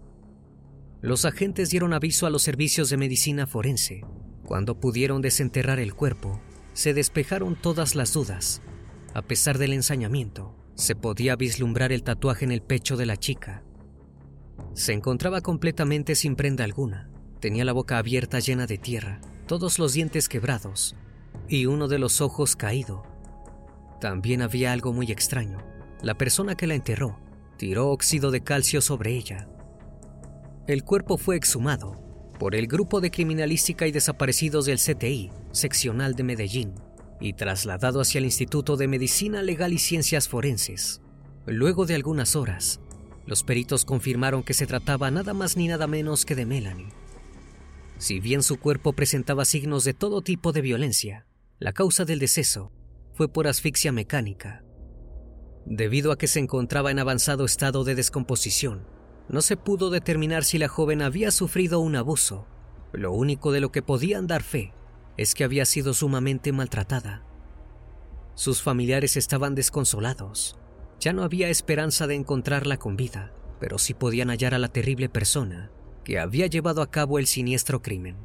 Los 1.02 1.26
agentes 1.26 1.70
dieron 1.70 1.94
aviso 1.94 2.26
a 2.26 2.30
los 2.30 2.44
servicios 2.44 2.90
de 2.90 2.98
medicina 2.98 3.48
forense. 3.48 4.02
Cuando 4.46 4.80
pudieron 4.80 5.22
desenterrar 5.22 5.80
el 5.80 5.94
cuerpo, 5.94 6.42
se 6.74 6.94
despejaron 6.94 7.56
todas 7.56 7.96
las 7.96 8.14
dudas. 8.14 8.62
A 9.14 9.22
pesar 9.22 9.58
del 9.58 9.74
ensañamiento, 9.74 10.56
se 10.76 10.96
podía 10.96 11.36
vislumbrar 11.36 11.92
el 11.92 12.04
tatuaje 12.04 12.46
en 12.46 12.52
el 12.52 12.62
pecho 12.62 12.98
de 12.98 13.06
la 13.06 13.18
chica. 13.18 13.64
Se 14.74 14.94
encontraba 14.94 15.42
completamente 15.42 16.16
sin 16.16 16.36
prenda 16.36 16.64
alguna. 16.64 17.10
Tenía 17.40 17.66
la 17.66 17.74
boca 17.74 17.98
abierta 17.98 18.40
llena 18.40 18.68
de 18.68 18.78
tierra, 18.78 19.20
todos 19.48 19.80
los 19.80 19.94
dientes 19.94 20.30
quebrados 20.30 20.96
y 21.48 21.66
uno 21.66 21.88
de 21.88 22.00
los 22.00 22.22
ojos 22.22 22.56
caído. 22.56 23.11
También 24.02 24.42
había 24.42 24.74
algo 24.74 24.94
muy 24.94 25.12
extraño. 25.12 25.60
La 26.02 26.16
persona 26.16 26.56
que 26.56 26.66
la 26.66 26.74
enterró 26.74 27.20
tiró 27.58 27.92
óxido 27.92 28.32
de 28.32 28.42
calcio 28.42 28.82
sobre 28.82 29.16
ella. 29.16 29.48
El 30.68 30.84
cuerpo 30.84 31.20
fue 31.20 31.36
exhumado 31.36 32.04
por 32.40 32.56
el 32.56 32.66
Grupo 32.66 33.00
de 33.00 33.12
Criminalística 33.12 33.86
y 33.86 33.92
Desaparecidos 33.92 34.66
del 34.66 34.80
CTI, 34.80 35.30
seccional 35.52 36.16
de 36.16 36.24
Medellín, 36.24 36.74
y 37.20 37.34
trasladado 37.34 38.02
hacia 38.02 38.18
el 38.18 38.26
Instituto 38.26 38.76
de 38.76 38.88
Medicina 38.88 39.44
Legal 39.44 39.72
y 39.72 39.78
Ciencias 39.78 40.28
Forenses. 40.28 41.02
Luego 41.46 41.86
de 41.86 41.94
algunas 41.94 42.36
horas, 42.36 42.80
los 43.28 43.44
peritos 43.44 43.86
confirmaron 43.86 44.42
que 44.42 44.56
se 44.56 44.66
trataba 44.66 45.12
nada 45.12 45.36
más 45.36 45.56
ni 45.58 45.68
nada 45.68 45.86
menos 45.86 46.26
que 46.26 46.34
de 46.34 46.48
Melanie. 46.48 46.90
Si 48.00 48.20
bien 48.20 48.42
su 48.42 48.58
cuerpo 48.58 48.94
presentaba 48.94 49.46
signos 49.46 49.84
de 49.84 49.94
todo 49.94 50.24
tipo 50.24 50.54
de 50.54 50.62
violencia, 50.62 51.28
la 51.60 51.72
causa 51.72 52.04
del 52.04 52.18
deceso 52.18 52.72
fue 53.14 53.32
por 53.32 53.48
asfixia 53.48 53.92
mecánica. 53.92 54.64
Debido 55.66 56.12
a 56.12 56.18
que 56.18 56.28
se 56.28 56.40
encontraba 56.40 56.92
en 56.92 57.00
avanzado 57.00 57.46
estado 57.46 57.84
de 57.84 57.96
descomposición, 57.96 58.88
no 59.30 59.42
se 59.42 59.58
pudo 59.58 59.90
determinar 59.90 60.44
si 60.44 60.58
la 60.58 60.68
joven 60.68 61.02
había 61.02 61.32
sufrido 61.32 61.80
un 61.80 61.96
abuso. 61.96 62.48
Lo 62.92 63.14
único 63.14 63.52
de 63.52 63.62
lo 63.62 63.72
que 63.72 63.82
podían 63.82 64.28
dar 64.28 64.44
fe 64.44 64.74
es 65.18 65.36
que 65.36 65.44
había 65.44 65.66
sido 65.66 65.94
sumamente 65.94 66.52
maltratada. 66.52 67.24
Sus 68.34 68.62
familiares 68.62 69.18
estaban 69.18 69.56
desconsolados. 69.56 70.58
Ya 71.00 71.14
no 71.14 71.24
había 71.24 71.50
esperanza 71.50 72.08
de 72.08 72.16
encontrarla 72.16 72.78
con 72.78 72.96
vida, 72.96 73.34
pero 73.60 73.78
sí 73.78 73.94
podían 73.94 74.30
hallar 74.30 74.54
a 74.54 74.60
la 74.60 74.68
terrible 74.68 75.10
persona 75.10 75.72
que 76.04 76.20
había 76.20 76.48
llevado 76.48 76.82
a 76.82 76.90
cabo 76.90 77.20
el 77.20 77.28
siniestro 77.28 77.82
crimen. 77.82 78.18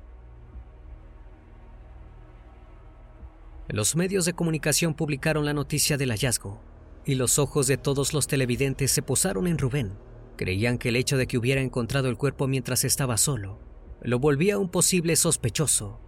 Los 3.68 3.96
medios 3.96 4.24
de 4.24 4.34
comunicación 4.34 4.94
publicaron 4.94 5.44
la 5.44 5.54
noticia 5.54 5.96
del 5.96 6.10
hallazgo, 6.10 6.60
y 7.04 7.14
los 7.14 7.38
ojos 7.38 7.66
de 7.66 7.76
todos 7.76 8.12
los 8.12 8.26
televidentes 8.26 8.90
se 8.90 9.02
posaron 9.02 9.46
en 9.46 9.58
Rubén, 9.58 9.92
Creían 10.36 10.76
que 10.76 10.90
el 10.90 10.96
hecho 10.96 11.16
de 11.16 11.26
que 11.26 11.38
hubiera 11.38 11.62
encontrado 11.62 12.08
el 12.08 12.16
cuerpo 12.16 12.46
mientras 12.46 12.84
estaba 12.84 13.16
solo 13.16 13.58
lo 14.02 14.18
volvía 14.18 14.58
un 14.58 14.68
posible 14.68 15.16
sospechoso. 15.16 15.98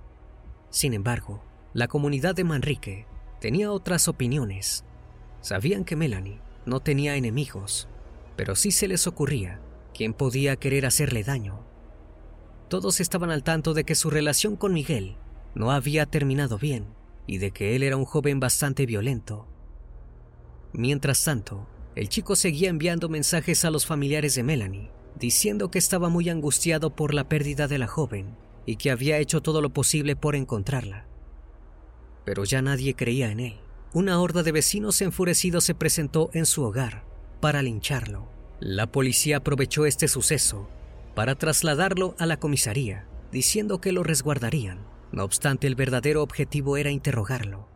Sin 0.71 0.93
embargo, 0.93 1.43
la 1.73 1.89
comunidad 1.89 2.35
de 2.35 2.45
Manrique 2.45 3.07
tenía 3.41 3.73
otras 3.73 4.07
opiniones. 4.07 4.85
Sabían 5.41 5.85
que 5.85 5.97
Melanie 5.97 6.41
no 6.67 6.81
tenía 6.81 7.17
enemigos, 7.17 7.89
pero 8.37 8.55
sí 8.55 8.71
se 8.71 8.87
les 8.87 9.07
ocurría 9.07 9.61
quién 9.95 10.13
podía 10.13 10.57
querer 10.57 10.85
hacerle 10.85 11.25
daño. 11.25 11.65
Todos 12.69 13.01
estaban 13.01 13.31
al 13.31 13.43
tanto 13.43 13.73
de 13.73 13.85
que 13.85 13.95
su 13.95 14.11
relación 14.11 14.55
con 14.55 14.75
Miguel 14.75 15.17
no 15.55 15.73
había 15.73 16.05
terminado 16.05 16.59
bien 16.59 16.87
y 17.29 17.39
de 17.39 17.53
que 17.53 17.77
él 17.77 17.85
era 17.85 17.97
un 17.97 18.07
joven 18.07 18.41
bastante 18.41 18.87
violento. 18.87 19.47
Mientras 20.73 21.23
tanto, 21.23 21.69
el 21.95 22.09
chico 22.09 22.35
seguía 22.35 22.71
enviando 22.71 23.09
mensajes 23.09 23.65
a 23.65 23.71
los 23.71 23.87
familiares 23.87 24.35
de 24.35 24.43
Melanie, 24.43 24.91
diciendo 25.19 25.71
que 25.71 25.79
estaba 25.79 26.09
muy 26.09 26.31
angustiado 26.31 26.97
por 26.97 27.13
la 27.13 27.29
pérdida 27.29 27.69
de 27.69 27.79
la 27.79 27.87
joven 27.87 28.35
y 28.65 28.77
que 28.77 28.91
había 28.91 29.19
hecho 29.19 29.43
todo 29.43 29.61
lo 29.61 29.71
posible 29.71 30.17
por 30.17 30.37
encontrarla. 30.37 31.07
Pero 32.25 32.45
ya 32.45 32.63
nadie 32.63 32.95
creía 32.95 33.31
en 33.31 33.41
él. 33.41 33.57
Una 33.93 34.21
horda 34.21 34.43
de 34.43 34.53
vecinos 34.53 35.01
enfurecidos 35.03 35.65
se 35.65 35.75
presentó 35.75 36.31
en 36.33 36.47
su 36.47 36.63
hogar 36.63 37.05
para 37.41 37.63
lincharlo. 37.63 38.29
La 38.61 38.91
policía 38.91 39.39
aprovechó 39.39 39.87
este 39.87 40.09
suceso 40.09 40.69
para 41.15 41.35
trasladarlo 41.35 42.15
a 42.19 42.27
la 42.27 42.39
comisaría, 42.39 43.07
diciendo 43.33 43.81
que 43.81 43.93
lo 43.93 44.03
resguardarían. 44.03 44.79
No 45.13 45.25
obstante, 45.25 45.67
el 45.67 45.75
verdadero 45.75 46.23
objetivo 46.23 46.77
era 46.77 46.91
interrogarlo. 46.91 47.69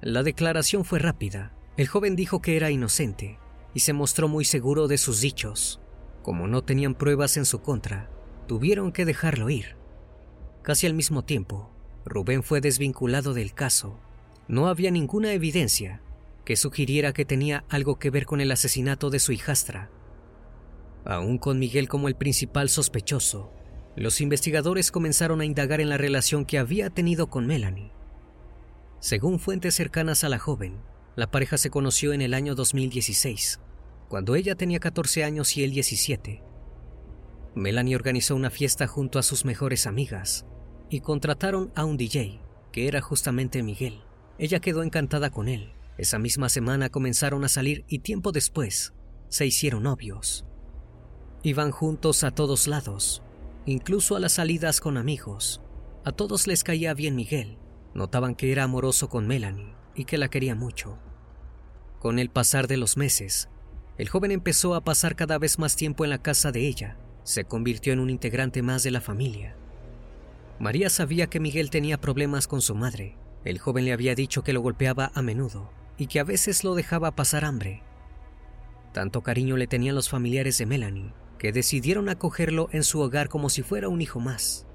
La 0.00 0.22
declaración 0.22 0.84
fue 0.84 0.98
rápida 0.98 1.56
el 1.76 1.88
joven 1.88 2.16
dijo 2.16 2.40
que 2.40 2.56
era 2.56 2.70
inocente 2.70 3.38
y 3.74 3.80
se 3.80 3.92
mostró 3.92 4.28
muy 4.28 4.46
seguro 4.46 4.88
de 4.88 4.96
sus 4.96 5.20
dichos. 5.20 5.80
Como 6.22 6.48
no 6.48 6.64
tenían 6.64 6.94
pruebas 6.94 7.36
en 7.36 7.44
su 7.44 7.60
contra, 7.60 8.10
tuvieron 8.48 8.92
que 8.92 9.04
dejarlo 9.04 9.50
ir. 9.50 9.76
Casi 10.62 10.86
al 10.86 10.94
mismo 10.94 11.22
tiempo, 11.22 11.70
Rubén 12.06 12.42
fue 12.42 12.62
desvinculado 12.62 13.34
del 13.34 13.52
caso. 13.52 14.00
No 14.48 14.68
había 14.68 14.90
ninguna 14.90 15.32
evidencia 15.34 16.00
que 16.46 16.56
sugiriera 16.56 17.12
que 17.12 17.26
tenía 17.26 17.64
algo 17.68 17.98
que 17.98 18.10
ver 18.10 18.24
con 18.24 18.40
el 18.40 18.50
asesinato 18.52 19.10
de 19.10 19.18
su 19.18 19.32
hijastra. 19.32 19.90
Aún 21.04 21.36
con 21.36 21.58
Miguel 21.58 21.88
como 21.88 22.08
el 22.08 22.16
principal 22.16 22.70
sospechoso, 22.70 23.52
los 23.96 24.20
investigadores 24.20 24.90
comenzaron 24.90 25.40
a 25.40 25.46
indagar 25.46 25.80
en 25.80 25.88
la 25.88 25.96
relación 25.96 26.44
que 26.44 26.58
había 26.58 26.90
tenido 26.90 27.28
con 27.28 27.46
Melanie. 27.46 27.92
Según 29.00 29.38
fuentes 29.38 29.74
cercanas 29.74 30.22
a 30.22 30.28
la 30.28 30.38
joven, 30.38 30.80
la 31.16 31.30
pareja 31.30 31.56
se 31.56 31.70
conoció 31.70 32.12
en 32.12 32.20
el 32.20 32.34
año 32.34 32.54
2016, 32.54 33.60
cuando 34.08 34.34
ella 34.34 34.54
tenía 34.54 34.80
14 34.80 35.24
años 35.24 35.56
y 35.56 35.64
él 35.64 35.70
17. 35.72 36.42
Melanie 37.54 37.96
organizó 37.96 38.36
una 38.36 38.50
fiesta 38.50 38.86
junto 38.86 39.18
a 39.18 39.22
sus 39.22 39.46
mejores 39.46 39.86
amigas 39.86 40.44
y 40.90 41.00
contrataron 41.00 41.72
a 41.74 41.86
un 41.86 41.96
DJ, 41.96 42.40
que 42.70 42.88
era 42.88 43.00
justamente 43.00 43.62
Miguel. 43.62 44.02
Ella 44.38 44.60
quedó 44.60 44.82
encantada 44.82 45.30
con 45.30 45.48
él 45.48 45.72
Esa 45.96 46.18
misma 46.18 46.50
semana 46.50 46.90
comenzaron 46.90 47.42
a 47.44 47.48
salir 47.48 47.86
y 47.88 48.00
tiempo 48.00 48.30
después 48.30 48.92
se 49.30 49.46
hicieron 49.46 49.84
novios. 49.84 50.44
Iban 51.42 51.70
juntos 51.70 52.22
a 52.22 52.30
todos 52.30 52.66
lados, 52.66 53.22
incluso 53.66 54.14
a 54.14 54.20
las 54.20 54.34
salidas 54.34 54.80
con 54.80 54.96
amigos. 54.96 55.60
A 56.04 56.12
todos 56.12 56.46
les 56.46 56.62
caía 56.62 56.94
bien 56.94 57.16
Miguel. 57.16 57.58
Notaban 57.94 58.36
que 58.36 58.52
era 58.52 58.62
amoroso 58.62 59.08
con 59.08 59.26
Melanie 59.26 59.74
y 59.94 60.04
que 60.04 60.18
la 60.18 60.28
quería 60.28 60.54
mucho. 60.54 60.98
Con 61.98 62.20
el 62.20 62.30
pasar 62.30 62.68
de 62.68 62.76
los 62.76 62.96
meses, 62.96 63.48
el 63.98 64.08
joven 64.08 64.30
empezó 64.30 64.74
a 64.74 64.84
pasar 64.84 65.16
cada 65.16 65.38
vez 65.38 65.58
más 65.58 65.74
tiempo 65.74 66.04
en 66.04 66.10
la 66.10 66.22
casa 66.22 66.52
de 66.52 66.66
ella. 66.66 66.96
Se 67.24 67.44
convirtió 67.44 67.92
en 67.92 67.98
un 67.98 68.08
integrante 68.08 68.62
más 68.62 68.84
de 68.84 68.92
la 68.92 69.00
familia. 69.00 69.56
María 70.60 70.88
sabía 70.88 71.26
que 71.26 71.40
Miguel 71.40 71.70
tenía 71.70 72.00
problemas 72.00 72.46
con 72.46 72.62
su 72.62 72.74
madre. 72.76 73.16
El 73.44 73.58
joven 73.58 73.84
le 73.84 73.92
había 73.92 74.14
dicho 74.14 74.44
que 74.44 74.52
lo 74.52 74.60
golpeaba 74.60 75.10
a 75.14 75.22
menudo 75.22 75.70
y 75.98 76.06
que 76.06 76.20
a 76.20 76.24
veces 76.24 76.62
lo 76.62 76.74
dejaba 76.76 77.16
pasar 77.16 77.44
hambre. 77.44 77.82
Tanto 78.92 79.22
cariño 79.22 79.56
le 79.56 79.66
tenían 79.66 79.96
los 79.96 80.08
familiares 80.08 80.56
de 80.58 80.66
Melanie 80.66 81.12
que 81.38 81.52
decidieron 81.52 82.08
acogerlo 82.08 82.68
en 82.72 82.82
su 82.82 83.00
hogar 83.00 83.28
como 83.28 83.50
si 83.50 83.62
fuera 83.62 83.88
un 83.88 84.00
hijo 84.00 84.20
más. 84.20 84.66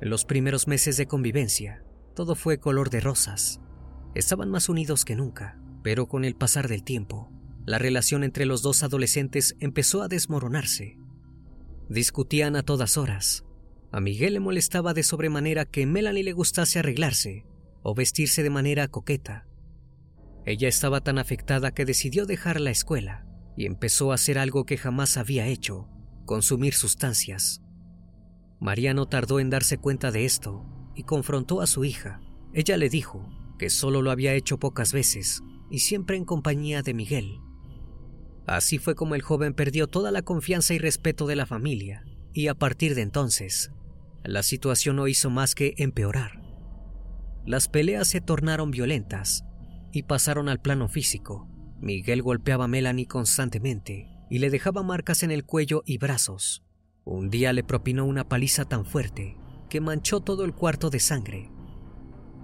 En 0.00 0.10
los 0.10 0.24
primeros 0.24 0.68
meses 0.68 0.96
de 0.96 1.06
convivencia, 1.06 1.82
todo 2.14 2.34
fue 2.34 2.58
color 2.58 2.90
de 2.90 3.00
rosas. 3.00 3.60
Estaban 4.14 4.50
más 4.50 4.68
unidos 4.68 5.04
que 5.04 5.16
nunca, 5.16 5.58
pero 5.82 6.06
con 6.06 6.24
el 6.24 6.34
pasar 6.34 6.68
del 6.68 6.82
tiempo, 6.82 7.30
la 7.66 7.78
relación 7.78 8.24
entre 8.24 8.46
los 8.46 8.62
dos 8.62 8.82
adolescentes 8.82 9.56
empezó 9.60 10.02
a 10.02 10.08
desmoronarse. 10.08 10.98
Discutían 11.88 12.56
a 12.56 12.62
todas 12.62 12.96
horas. 12.96 13.44
A 13.90 14.00
Miguel 14.00 14.34
le 14.34 14.40
molestaba 14.40 14.94
de 14.94 15.02
sobremanera 15.02 15.64
que 15.64 15.86
Melanie 15.86 16.24
le 16.24 16.32
gustase 16.32 16.78
arreglarse 16.78 17.44
o 17.82 17.94
vestirse 17.94 18.42
de 18.42 18.50
manera 18.50 18.88
coqueta. 18.88 19.46
Ella 20.44 20.68
estaba 20.68 21.00
tan 21.00 21.18
afectada 21.18 21.72
que 21.72 21.84
decidió 21.84 22.26
dejar 22.26 22.60
la 22.60 22.70
escuela 22.70 23.27
y 23.58 23.66
empezó 23.66 24.12
a 24.12 24.14
hacer 24.14 24.38
algo 24.38 24.64
que 24.64 24.76
jamás 24.76 25.16
había 25.16 25.48
hecho, 25.48 25.88
consumir 26.26 26.74
sustancias. 26.74 27.60
María 28.60 28.94
no 28.94 29.06
tardó 29.06 29.40
en 29.40 29.50
darse 29.50 29.78
cuenta 29.78 30.12
de 30.12 30.24
esto 30.24 30.64
y 30.94 31.02
confrontó 31.02 31.60
a 31.60 31.66
su 31.66 31.84
hija. 31.84 32.20
Ella 32.54 32.76
le 32.76 32.88
dijo 32.88 33.28
que 33.58 33.68
solo 33.68 34.00
lo 34.00 34.12
había 34.12 34.34
hecho 34.34 34.60
pocas 34.60 34.92
veces 34.92 35.42
y 35.72 35.80
siempre 35.80 36.16
en 36.16 36.24
compañía 36.24 36.82
de 36.82 36.94
Miguel. 36.94 37.40
Así 38.46 38.78
fue 38.78 38.94
como 38.94 39.16
el 39.16 39.22
joven 39.22 39.54
perdió 39.54 39.88
toda 39.88 40.12
la 40.12 40.22
confianza 40.22 40.72
y 40.72 40.78
respeto 40.78 41.26
de 41.26 41.34
la 41.34 41.44
familia, 41.44 42.04
y 42.32 42.46
a 42.46 42.54
partir 42.54 42.94
de 42.94 43.02
entonces, 43.02 43.72
la 44.22 44.44
situación 44.44 44.94
no 44.94 45.08
hizo 45.08 45.30
más 45.30 45.56
que 45.56 45.74
empeorar. 45.78 46.42
Las 47.44 47.66
peleas 47.66 48.06
se 48.06 48.20
tornaron 48.20 48.70
violentas 48.70 49.44
y 49.90 50.04
pasaron 50.04 50.48
al 50.48 50.60
plano 50.60 50.88
físico. 50.88 51.47
Miguel 51.80 52.22
golpeaba 52.22 52.64
a 52.64 52.68
Melanie 52.68 53.06
constantemente 53.06 54.08
y 54.28 54.38
le 54.38 54.50
dejaba 54.50 54.82
marcas 54.82 55.22
en 55.22 55.30
el 55.30 55.44
cuello 55.44 55.82
y 55.86 55.98
brazos. 55.98 56.64
Un 57.04 57.30
día 57.30 57.52
le 57.52 57.62
propinó 57.62 58.04
una 58.04 58.28
paliza 58.28 58.64
tan 58.64 58.84
fuerte 58.84 59.36
que 59.70 59.80
manchó 59.80 60.20
todo 60.20 60.44
el 60.44 60.54
cuarto 60.54 60.90
de 60.90 60.98
sangre. 60.98 61.50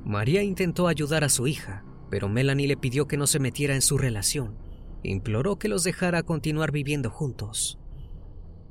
María 0.05 0.43
intentó 0.43 0.87
ayudar 0.87 1.25
a 1.25 1.29
su 1.29 1.47
hija, 1.47 1.85
pero 2.11 2.29
Melanie 2.29 2.69
le 2.69 2.77
pidió 2.77 3.09
que 3.09 3.17
no 3.17 3.27
se 3.27 3.41
metiera 3.41 3.75
en 3.75 3.83
su 3.83 3.99
relación. 3.99 4.57
Imploró 5.03 5.59
que 5.59 5.69
los 5.69 5.83
dejara 5.83 6.23
continuar 6.23 6.71
viviendo 6.71 7.11
juntos. 7.11 7.79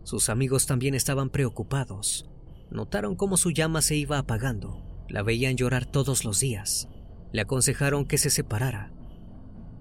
Sus 0.04 0.30
amigos 0.30 0.65
también 0.65 0.95
estaban 0.95 1.30
preocupados. 1.30 2.30
Notaron 2.71 3.15
cómo 3.15 3.38
su 3.38 3.52
llama 3.52 3.82
se 3.82 3.95
iba 3.95 4.17
apagando. 4.17 4.82
La 5.10 5.23
veían 5.23 5.58
llorar 5.58 5.86
todos 5.86 6.23
los 6.23 6.39
días. 6.39 6.88
Le 7.32 7.41
aconsejaron 7.41 8.06
que 8.06 8.17
se 8.17 8.30
separara 8.30 8.93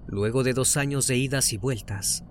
Luego 0.07 0.43
de 0.43 0.53
dos 0.53 0.77
años 0.77 1.07
de 1.07 1.17
idas 1.17 1.53
y 1.53 1.57
vueltas, 1.57 2.23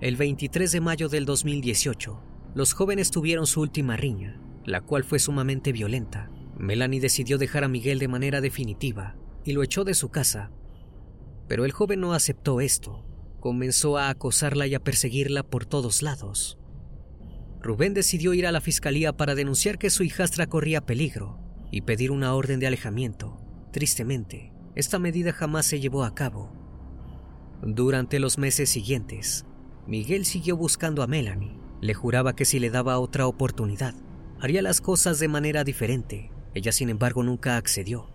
el 0.00 0.16
23 0.16 0.72
de 0.72 0.80
mayo 0.80 1.08
del 1.08 1.24
2018, 1.24 2.20
los 2.54 2.72
jóvenes 2.72 3.10
tuvieron 3.10 3.46
su 3.46 3.60
última 3.60 3.96
riña, 3.96 4.40
la 4.64 4.80
cual 4.80 5.04
fue 5.04 5.18
sumamente 5.18 5.72
violenta. 5.72 6.30
Melanie 6.58 7.00
decidió 7.00 7.38
dejar 7.38 7.64
a 7.64 7.68
Miguel 7.68 7.98
de 7.98 8.08
manera 8.08 8.40
definitiva 8.40 9.16
y 9.44 9.52
lo 9.52 9.62
echó 9.62 9.84
de 9.84 9.94
su 9.94 10.08
casa. 10.10 10.50
Pero 11.48 11.64
el 11.64 11.72
joven 11.72 12.00
no 12.00 12.12
aceptó 12.12 12.60
esto. 12.60 13.06
Comenzó 13.38 13.96
a 13.96 14.10
acosarla 14.10 14.66
y 14.66 14.74
a 14.74 14.82
perseguirla 14.82 15.42
por 15.42 15.64
todos 15.66 16.02
lados. 16.02 16.58
Rubén 17.62 17.94
decidió 17.94 18.34
ir 18.34 18.46
a 18.46 18.52
la 18.52 18.60
fiscalía 18.60 19.16
para 19.16 19.34
denunciar 19.34 19.78
que 19.78 19.90
su 19.90 20.02
hijastra 20.02 20.46
corría 20.46 20.84
peligro 20.84 21.38
y 21.70 21.82
pedir 21.82 22.10
una 22.10 22.34
orden 22.34 22.58
de 22.58 22.66
alejamiento. 22.66 23.40
Tristemente, 23.72 24.52
esta 24.74 24.98
medida 24.98 25.32
jamás 25.32 25.66
se 25.66 25.78
llevó 25.78 26.04
a 26.04 26.14
cabo 26.14 26.59
durante 27.62 28.18
los 28.20 28.38
meses 28.38 28.70
siguientes, 28.70 29.44
Miguel 29.86 30.24
siguió 30.24 30.56
buscando 30.56 31.02
a 31.02 31.06
Melanie. 31.06 31.58
Le 31.82 31.94
juraba 31.94 32.34
que 32.34 32.44
si 32.44 32.58
le 32.58 32.70
daba 32.70 32.98
otra 32.98 33.26
oportunidad, 33.26 33.94
haría 34.40 34.62
las 34.62 34.80
cosas 34.80 35.18
de 35.18 35.28
manera 35.28 35.64
diferente. 35.64 36.30
Ella, 36.54 36.72
sin 36.72 36.88
embargo, 36.88 37.22
nunca 37.22 37.56
accedió. 37.56 38.08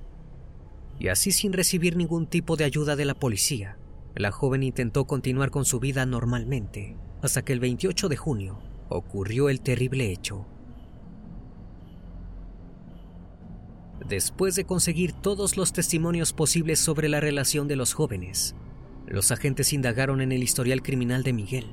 Y 0.99 1.09
así, 1.09 1.31
sin 1.31 1.53
recibir 1.53 1.95
ningún 1.95 2.27
tipo 2.27 2.55
de 2.55 2.63
ayuda 2.63 2.95
de 2.95 3.05
la 3.05 3.13
policía, 3.13 3.77
la 4.15 4.31
joven 4.31 4.63
intentó 4.63 5.05
continuar 5.05 5.51
con 5.51 5.65
su 5.65 5.79
vida 5.79 6.05
normalmente, 6.05 6.95
hasta 7.21 7.43
que 7.43 7.53
el 7.53 7.59
28 7.59 8.09
de 8.09 8.17
junio 8.17 8.59
ocurrió 8.89 9.49
el 9.49 9.61
terrible 9.61 10.11
hecho. 10.11 10.47
Después 14.07 14.55
de 14.55 14.65
conseguir 14.65 15.13
todos 15.13 15.57
los 15.57 15.73
testimonios 15.73 16.33
posibles 16.33 16.79
sobre 16.79 17.09
la 17.09 17.19
relación 17.19 17.67
de 17.67 17.75
los 17.75 17.93
jóvenes, 17.93 18.55
los 19.07 19.31
agentes 19.31 19.73
indagaron 19.73 20.21
en 20.21 20.31
el 20.31 20.43
historial 20.43 20.81
criminal 20.81 21.23
de 21.23 21.33
Miguel. 21.33 21.65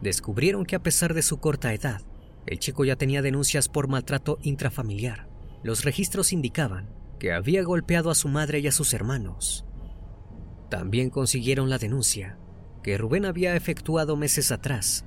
Descubrieron 0.00 0.64
que 0.64 0.76
a 0.76 0.82
pesar 0.82 1.14
de 1.14 1.22
su 1.22 1.38
corta 1.38 1.74
edad, 1.74 2.02
el 2.46 2.58
chico 2.58 2.84
ya 2.84 2.96
tenía 2.96 3.22
denuncias 3.22 3.68
por 3.68 3.88
maltrato 3.88 4.38
intrafamiliar. 4.42 5.28
Los 5.62 5.84
registros 5.84 6.32
indicaban 6.32 6.88
que 7.18 7.32
había 7.32 7.62
golpeado 7.62 8.10
a 8.10 8.14
su 8.14 8.28
madre 8.28 8.60
y 8.60 8.66
a 8.66 8.72
sus 8.72 8.94
hermanos. 8.94 9.64
También 10.70 11.10
consiguieron 11.10 11.68
la 11.68 11.78
denuncia 11.78 12.38
que 12.82 12.96
Rubén 12.96 13.26
había 13.26 13.56
efectuado 13.56 14.16
meses 14.16 14.52
atrás 14.52 15.04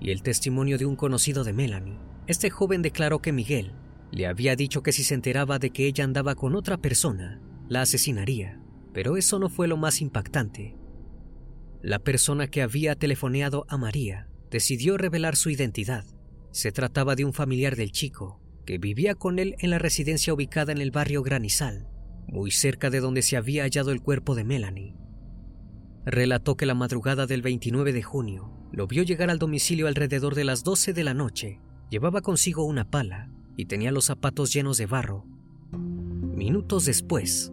y 0.00 0.10
el 0.10 0.22
testimonio 0.22 0.76
de 0.76 0.84
un 0.84 0.96
conocido 0.96 1.44
de 1.44 1.54
Melanie. 1.54 1.98
Este 2.26 2.50
joven 2.50 2.82
declaró 2.82 3.20
que 3.20 3.32
Miguel 3.32 3.72
le 4.10 4.26
había 4.26 4.56
dicho 4.56 4.82
que 4.82 4.92
si 4.92 5.04
se 5.04 5.14
enteraba 5.14 5.58
de 5.58 5.70
que 5.70 5.86
ella 5.86 6.04
andaba 6.04 6.34
con 6.34 6.54
otra 6.54 6.76
persona, 6.76 7.40
la 7.68 7.82
asesinaría. 7.82 8.60
Pero 8.94 9.18
eso 9.18 9.38
no 9.38 9.50
fue 9.50 9.68
lo 9.68 9.76
más 9.76 10.00
impactante. 10.00 10.76
La 11.82 11.98
persona 11.98 12.46
que 12.46 12.62
había 12.62 12.94
telefoneado 12.94 13.66
a 13.68 13.76
María 13.76 14.28
decidió 14.50 14.96
revelar 14.96 15.36
su 15.36 15.50
identidad. 15.50 16.06
Se 16.52 16.72
trataba 16.72 17.16
de 17.16 17.24
un 17.24 17.32
familiar 17.32 17.76
del 17.76 17.90
chico, 17.90 18.40
que 18.64 18.78
vivía 18.78 19.16
con 19.16 19.38
él 19.38 19.56
en 19.58 19.70
la 19.70 19.78
residencia 19.78 20.32
ubicada 20.32 20.72
en 20.72 20.80
el 20.80 20.92
barrio 20.92 21.22
Granizal, 21.22 21.88
muy 22.28 22.52
cerca 22.52 22.88
de 22.88 23.00
donde 23.00 23.22
se 23.22 23.36
había 23.36 23.64
hallado 23.64 23.90
el 23.90 24.00
cuerpo 24.00 24.34
de 24.36 24.44
Melanie. 24.44 24.94
Relató 26.06 26.56
que 26.56 26.66
la 26.66 26.74
madrugada 26.74 27.26
del 27.26 27.42
29 27.42 27.92
de 27.92 28.02
junio 28.02 28.68
lo 28.72 28.86
vio 28.86 29.02
llegar 29.02 29.28
al 29.28 29.38
domicilio 29.38 29.88
alrededor 29.88 30.34
de 30.34 30.44
las 30.44 30.62
12 30.62 30.92
de 30.92 31.04
la 31.04 31.14
noche. 31.14 31.60
Llevaba 31.90 32.22
consigo 32.22 32.64
una 32.64 32.90
pala 32.90 33.30
y 33.56 33.66
tenía 33.66 33.92
los 33.92 34.06
zapatos 34.06 34.52
llenos 34.52 34.78
de 34.78 34.86
barro. 34.86 35.26
Minutos 35.72 36.84
después, 36.84 37.52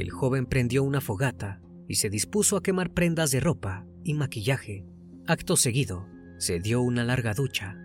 el 0.00 0.10
joven 0.10 0.46
prendió 0.46 0.82
una 0.82 1.00
fogata 1.00 1.60
y 1.86 1.96
se 1.96 2.10
dispuso 2.10 2.56
a 2.56 2.62
quemar 2.62 2.92
prendas 2.92 3.30
de 3.30 3.40
ropa 3.40 3.86
y 4.02 4.14
maquillaje. 4.14 4.84
Acto 5.26 5.56
seguido, 5.56 6.08
se 6.38 6.58
dio 6.58 6.80
una 6.80 7.04
larga 7.04 7.32
ducha. 7.32 7.78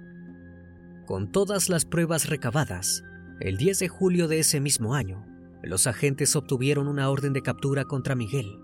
Con 1.06 1.32
todas 1.32 1.70
las 1.70 1.86
pruebas 1.86 2.28
recabadas, 2.28 3.04
el 3.40 3.58
10 3.58 3.80
de 3.80 3.88
julio 3.90 4.28
de 4.28 4.40
ese 4.40 4.60
mismo 4.60 4.96
año, 4.96 5.26
los 5.62 5.88
agentes 5.88 6.36
obtuvieron 6.36 6.88
una 6.88 7.10
orden 7.10 7.34
de 7.34 7.42
captura 7.42 7.86
contra 7.86 8.16
Miguel. 8.16 8.60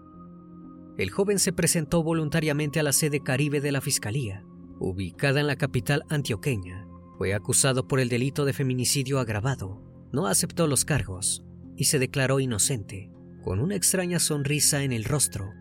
El 0.97 1.11
joven 1.11 1.39
se 1.39 1.53
presentó 1.53 2.03
voluntariamente 2.03 2.79
a 2.79 2.83
la 2.83 2.93
sede 2.93 3.19
caribe 3.19 3.61
de 3.61 3.71
la 3.71 3.81
Fiscalía, 3.81 4.43
ubicada 4.79 5.39
en 5.39 5.47
la 5.47 5.57
capital 5.57 6.03
antioqueña. 6.09 6.87
Fue 7.17 7.33
acusado 7.33 7.87
por 7.87 7.99
el 7.99 8.09
delito 8.09 8.43
de 8.43 8.53
feminicidio 8.53 9.19
agravado, 9.19 9.83
no 10.11 10.25
aceptó 10.27 10.67
los 10.67 10.83
cargos 10.83 11.45
y 11.77 11.85
se 11.85 11.99
declaró 11.99 12.39
inocente 12.39 13.14
con 13.45 13.59
una 13.59 13.75
extraña 13.75 14.17
sonrisa 14.17 14.83
en 14.83 14.91
el 14.91 15.03
rostro. 15.03 15.53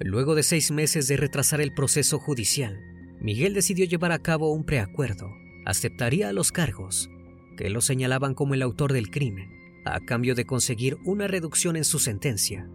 Luego 0.00 0.34
de 0.34 0.42
seis 0.42 0.72
meses 0.72 1.06
de 1.06 1.16
retrasar 1.16 1.60
el 1.60 1.72
proceso 1.72 2.18
judicial, 2.18 2.76
Miguel 3.20 3.54
decidió 3.54 3.84
llevar 3.84 4.10
a 4.10 4.18
cabo 4.18 4.52
un 4.52 4.64
preacuerdo. 4.64 5.30
Aceptaría 5.64 6.32
los 6.32 6.50
cargos, 6.50 7.08
que 7.56 7.70
lo 7.70 7.80
señalaban 7.82 8.34
como 8.34 8.54
el 8.54 8.62
autor 8.62 8.92
del 8.92 9.12
crimen, 9.12 9.48
a 9.84 10.00
cambio 10.00 10.34
de 10.34 10.44
conseguir 10.44 10.98
una 11.04 11.28
reducción 11.28 11.76
en 11.76 11.84
su 11.84 12.00
sentencia. 12.00 12.68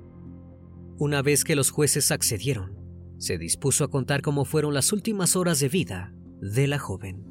Una 0.97 1.21
vez 1.21 1.43
que 1.43 1.57
los 1.57 1.69
jueces 1.69 2.09
accedieron, 2.09 2.77
se 3.17 3.37
dispuso 3.37 3.83
a 3.83 3.89
contar 3.89 4.21
cómo 4.21 4.45
fueron 4.45 4.73
las 4.73 4.93
últimas 4.93 5.35
horas 5.35 5.59
de 5.59 5.67
vida 5.67 6.13
de 6.39 6.67
la 6.67 6.79
joven. 6.79 7.25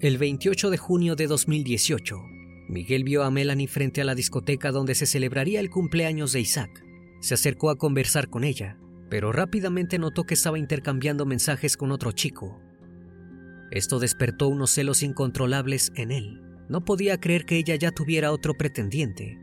El 0.00 0.16
28 0.16 0.70
de 0.70 0.78
junio 0.78 1.14
de 1.14 1.26
2018, 1.26 2.31
Miguel 2.72 3.04
vio 3.04 3.22
a 3.22 3.30
Melanie 3.30 3.68
frente 3.68 4.00
a 4.00 4.04
la 4.04 4.14
discoteca 4.14 4.70
donde 4.72 4.94
se 4.94 5.04
celebraría 5.04 5.60
el 5.60 5.68
cumpleaños 5.68 6.32
de 6.32 6.40
Isaac. 6.40 6.82
Se 7.20 7.34
acercó 7.34 7.68
a 7.68 7.76
conversar 7.76 8.30
con 8.30 8.44
ella, 8.44 8.78
pero 9.10 9.30
rápidamente 9.30 9.98
notó 9.98 10.24
que 10.24 10.32
estaba 10.32 10.58
intercambiando 10.58 11.26
mensajes 11.26 11.76
con 11.76 11.92
otro 11.92 12.12
chico. 12.12 12.62
Esto 13.70 13.98
despertó 13.98 14.48
unos 14.48 14.70
celos 14.70 15.02
incontrolables 15.02 15.92
en 15.96 16.12
él. 16.12 16.40
No 16.70 16.82
podía 16.82 17.20
creer 17.20 17.44
que 17.44 17.58
ella 17.58 17.76
ya 17.76 17.90
tuviera 17.90 18.32
otro 18.32 18.54
pretendiente. 18.54 19.38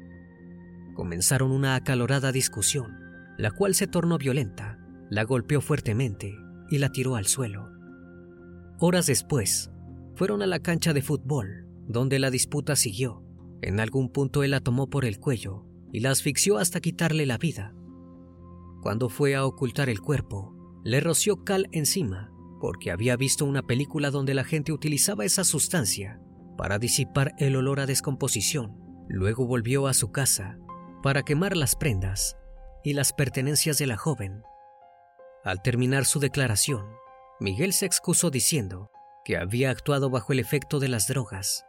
Comenzaron 0.95 1.51
una 1.51 1.75
acalorada 1.75 2.31
discusión, 2.31 2.97
la 3.37 3.51
cual 3.51 3.75
se 3.75 3.85
tornó 3.85 4.17
violenta. 4.17 4.79
La 5.11 5.23
golpeó 5.23 5.61
fuertemente 5.61 6.35
y 6.71 6.79
la 6.79 6.89
tiró 6.89 7.15
al 7.15 7.27
suelo. 7.27 7.69
Horas 8.79 9.05
después, 9.05 9.69
fueron 10.15 10.41
a 10.41 10.47
la 10.47 10.59
cancha 10.59 10.93
de 10.93 11.03
fútbol, 11.03 11.68
donde 11.89 12.19
la 12.19 12.29
disputa 12.29 12.75
siguió. 12.77 13.23
En 13.61 13.79
algún 13.81 14.09
punto 14.09 14.43
él 14.43 14.51
la 14.51 14.61
tomó 14.61 14.89
por 14.89 15.03
el 15.03 15.19
cuello 15.19 15.65
y 15.91 15.99
la 15.99 16.11
asfixió 16.11 16.57
hasta 16.57 16.79
quitarle 16.79 17.25
la 17.25 17.37
vida. 17.37 17.73
Cuando 18.81 19.09
fue 19.09 19.35
a 19.35 19.43
ocultar 19.43 19.89
el 19.89 19.99
cuerpo, 19.99 20.55
le 20.85 21.01
roció 21.01 21.43
cal 21.43 21.67
encima 21.71 22.31
porque 22.61 22.91
había 22.91 23.17
visto 23.17 23.43
una 23.43 23.63
película 23.63 24.11
donde 24.11 24.33
la 24.33 24.43
gente 24.43 24.71
utilizaba 24.71 25.25
esa 25.25 25.43
sustancia 25.43 26.21
para 26.57 26.77
disipar 26.77 27.33
el 27.39 27.55
olor 27.55 27.79
a 27.79 27.85
descomposición. 27.85 28.77
Luego 29.07 29.47
volvió 29.47 29.87
a 29.87 29.93
su 29.93 30.11
casa 30.11 30.59
para 31.01 31.23
quemar 31.23 31.57
las 31.57 31.75
prendas 31.75 32.37
y 32.83 32.93
las 32.93 33.13
pertenencias 33.13 33.79
de 33.79 33.87
la 33.87 33.97
joven. 33.97 34.43
Al 35.43 35.61
terminar 35.63 36.05
su 36.05 36.19
declaración, 36.19 36.85
Miguel 37.39 37.73
se 37.73 37.87
excusó 37.87 38.29
diciendo 38.29 38.91
que 39.25 39.37
había 39.37 39.71
actuado 39.71 40.09
bajo 40.09 40.33
el 40.33 40.39
efecto 40.39 40.79
de 40.79 40.89
las 40.89 41.07
drogas. 41.07 41.65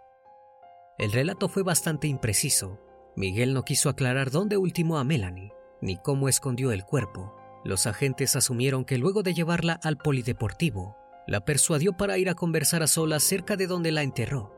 El 0.99 1.13
relato 1.13 1.49
fue 1.49 1.63
bastante 1.63 2.09
impreciso. 2.09 2.79
Miguel 3.17 3.55
no 3.55 3.65
quiso 3.65 3.89
aclarar 3.89 4.31
dónde 4.31 4.57
ultimó 4.57 4.99
a 4.99 5.05
Melanie, 5.05 5.53
ni 5.81 5.97
cómo 5.97 6.29
escondió 6.29 6.73
el 6.73 6.85
cuerpo. 6.85 7.35
Los 7.65 7.87
agentes 7.87 8.37
asumieron 8.37 8.85
que 8.85 8.99
luego 8.99 9.23
de 9.23 9.35
llevarla 9.35 9.81
al 9.83 9.99
polideportivo, 9.99 10.97
la 11.27 11.45
persuadió 11.45 11.97
para 11.97 12.19
ir 12.19 12.29
a 12.29 12.35
conversar 12.35 12.83
a 12.83 12.87
solas 12.87 13.23
cerca 13.23 13.57
de 13.57 13.67
donde 13.67 13.93
la 13.93 14.03
enterró. 14.03 14.55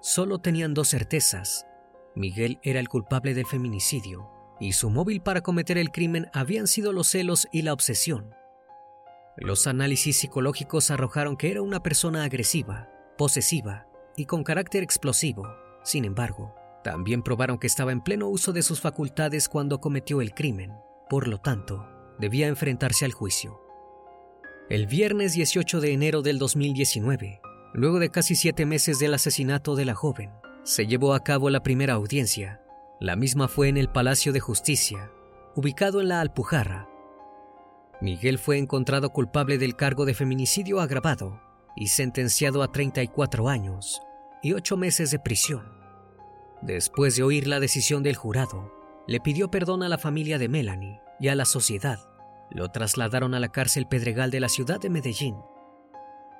Solo 0.00 0.38
tenían 0.38 0.74
dos 0.74 0.88
certezas. 0.88 1.66
Miguel 2.14 2.58
era 2.62 2.80
el 2.80 2.88
culpable 2.88 3.34
del 3.34 3.46
feminicidio 3.46 4.30
y 4.60 4.72
su 4.72 4.88
móvil 4.88 5.20
para 5.20 5.40
cometer 5.40 5.78
el 5.78 5.90
crimen 5.90 6.28
habían 6.32 6.66
sido 6.66 6.92
los 6.92 7.08
celos 7.08 7.48
y 7.52 7.62
la 7.62 7.72
obsesión. 7.72 8.34
Los 9.36 9.66
análisis 9.66 10.18
psicológicos 10.18 10.90
arrojaron 10.90 11.36
que 11.36 11.50
era 11.50 11.60
una 11.60 11.82
persona 11.82 12.22
agresiva, 12.22 12.88
posesiva 13.18 13.88
y 14.16 14.26
con 14.26 14.44
carácter 14.44 14.82
explosivo. 14.82 15.46
Sin 15.82 16.04
embargo, 16.04 16.54
también 16.82 17.22
probaron 17.22 17.58
que 17.58 17.66
estaba 17.66 17.92
en 17.92 18.02
pleno 18.02 18.28
uso 18.28 18.52
de 18.52 18.62
sus 18.62 18.80
facultades 18.80 19.48
cuando 19.48 19.80
cometió 19.80 20.20
el 20.20 20.34
crimen. 20.34 20.72
Por 21.08 21.28
lo 21.28 21.38
tanto, 21.38 21.88
debía 22.18 22.48
enfrentarse 22.48 23.04
al 23.04 23.12
juicio. 23.12 23.60
El 24.70 24.86
viernes 24.86 25.34
18 25.34 25.80
de 25.80 25.92
enero 25.92 26.22
del 26.22 26.38
2019, 26.38 27.40
luego 27.72 27.98
de 27.98 28.10
casi 28.10 28.34
siete 28.34 28.66
meses 28.66 28.98
del 28.98 29.14
asesinato 29.14 29.76
de 29.76 29.84
la 29.84 29.94
joven, 29.94 30.30
se 30.62 30.86
llevó 30.86 31.14
a 31.14 31.22
cabo 31.22 31.50
la 31.50 31.62
primera 31.62 31.94
audiencia. 31.94 32.62
La 33.00 33.16
misma 33.16 33.48
fue 33.48 33.68
en 33.68 33.76
el 33.76 33.88
Palacio 33.88 34.32
de 34.32 34.40
Justicia, 34.40 35.10
ubicado 35.54 36.00
en 36.00 36.08
la 36.08 36.20
Alpujarra. 36.20 36.88
Miguel 38.00 38.38
fue 38.38 38.58
encontrado 38.58 39.10
culpable 39.10 39.58
del 39.58 39.76
cargo 39.76 40.04
de 40.06 40.14
feminicidio 40.14 40.80
agravado 40.80 41.43
y 41.76 41.88
sentenciado 41.88 42.62
a 42.62 42.72
34 42.72 43.48
años 43.48 44.02
y 44.42 44.52
8 44.52 44.76
meses 44.76 45.10
de 45.10 45.18
prisión. 45.18 45.72
Después 46.62 47.16
de 47.16 47.22
oír 47.22 47.46
la 47.46 47.60
decisión 47.60 48.02
del 48.02 48.16
jurado, 48.16 48.72
le 49.06 49.20
pidió 49.20 49.50
perdón 49.50 49.82
a 49.82 49.88
la 49.88 49.98
familia 49.98 50.38
de 50.38 50.48
Melanie 50.48 51.00
y 51.20 51.28
a 51.28 51.34
la 51.34 51.44
sociedad. 51.44 51.98
Lo 52.50 52.70
trasladaron 52.70 53.34
a 53.34 53.40
la 53.40 53.50
cárcel 53.50 53.86
Pedregal 53.86 54.30
de 54.30 54.40
la 54.40 54.48
ciudad 54.48 54.80
de 54.80 54.90
Medellín. 54.90 55.36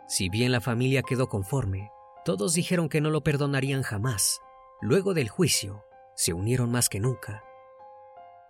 Si 0.06 0.28
bien 0.28 0.52
la 0.52 0.60
familia 0.60 1.02
quedó 1.02 1.28
conforme, 1.28 1.90
todos 2.24 2.54
dijeron 2.54 2.88
que 2.88 3.00
no 3.00 3.10
lo 3.10 3.22
perdonarían 3.22 3.82
jamás. 3.82 4.40
Luego 4.80 5.14
del 5.14 5.28
juicio, 5.28 5.84
se 6.14 6.32
unieron 6.32 6.70
más 6.70 6.88
que 6.88 7.00
nunca. 7.00 7.42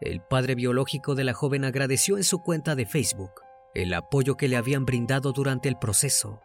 El 0.00 0.20
padre 0.20 0.54
biológico 0.54 1.14
de 1.14 1.24
la 1.24 1.32
joven 1.32 1.64
agradeció 1.64 2.16
en 2.16 2.24
su 2.24 2.40
cuenta 2.40 2.74
de 2.74 2.86
Facebook 2.86 3.30
el 3.74 3.92
apoyo 3.92 4.36
que 4.36 4.48
le 4.48 4.56
habían 4.56 4.86
brindado 4.86 5.32
durante 5.32 5.68
el 5.68 5.76
proceso. 5.76 6.40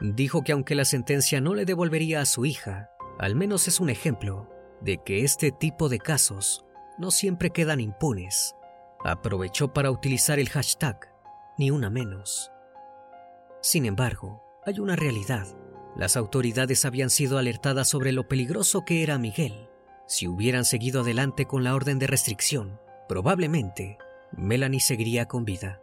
Dijo 0.00 0.42
que 0.42 0.52
aunque 0.52 0.74
la 0.74 0.84
sentencia 0.84 1.40
no 1.40 1.54
le 1.54 1.66
devolvería 1.66 2.20
a 2.20 2.26
su 2.26 2.46
hija, 2.46 2.90
al 3.18 3.34
menos 3.34 3.68
es 3.68 3.80
un 3.80 3.90
ejemplo 3.90 4.48
de 4.80 4.98
que 5.04 5.24
este 5.24 5.52
tipo 5.52 5.90
de 5.90 5.98
casos 5.98 6.64
no 6.98 7.10
siempre 7.10 7.50
quedan 7.50 7.80
impunes. 7.80 8.54
Aprovechó 9.04 9.72
para 9.72 9.90
utilizar 9.90 10.38
el 10.38 10.48
hashtag 10.48 10.98
ni 11.58 11.70
una 11.70 11.90
menos. 11.90 12.50
Sin 13.60 13.84
embargo, 13.84 14.42
hay 14.64 14.80
una 14.80 14.96
realidad. 14.96 15.46
Las 15.96 16.16
autoridades 16.16 16.86
habían 16.86 17.10
sido 17.10 17.36
alertadas 17.36 17.88
sobre 17.88 18.12
lo 18.12 18.26
peligroso 18.26 18.84
que 18.86 19.02
era 19.02 19.18
Miguel. 19.18 19.68
Si 20.06 20.26
hubieran 20.26 20.64
seguido 20.64 21.02
adelante 21.02 21.44
con 21.44 21.62
la 21.62 21.74
orden 21.74 21.98
de 21.98 22.06
restricción, 22.06 22.80
probablemente 23.06 23.98
Melanie 24.32 24.80
seguiría 24.80 25.26
con 25.26 25.44
vida. 25.44 25.82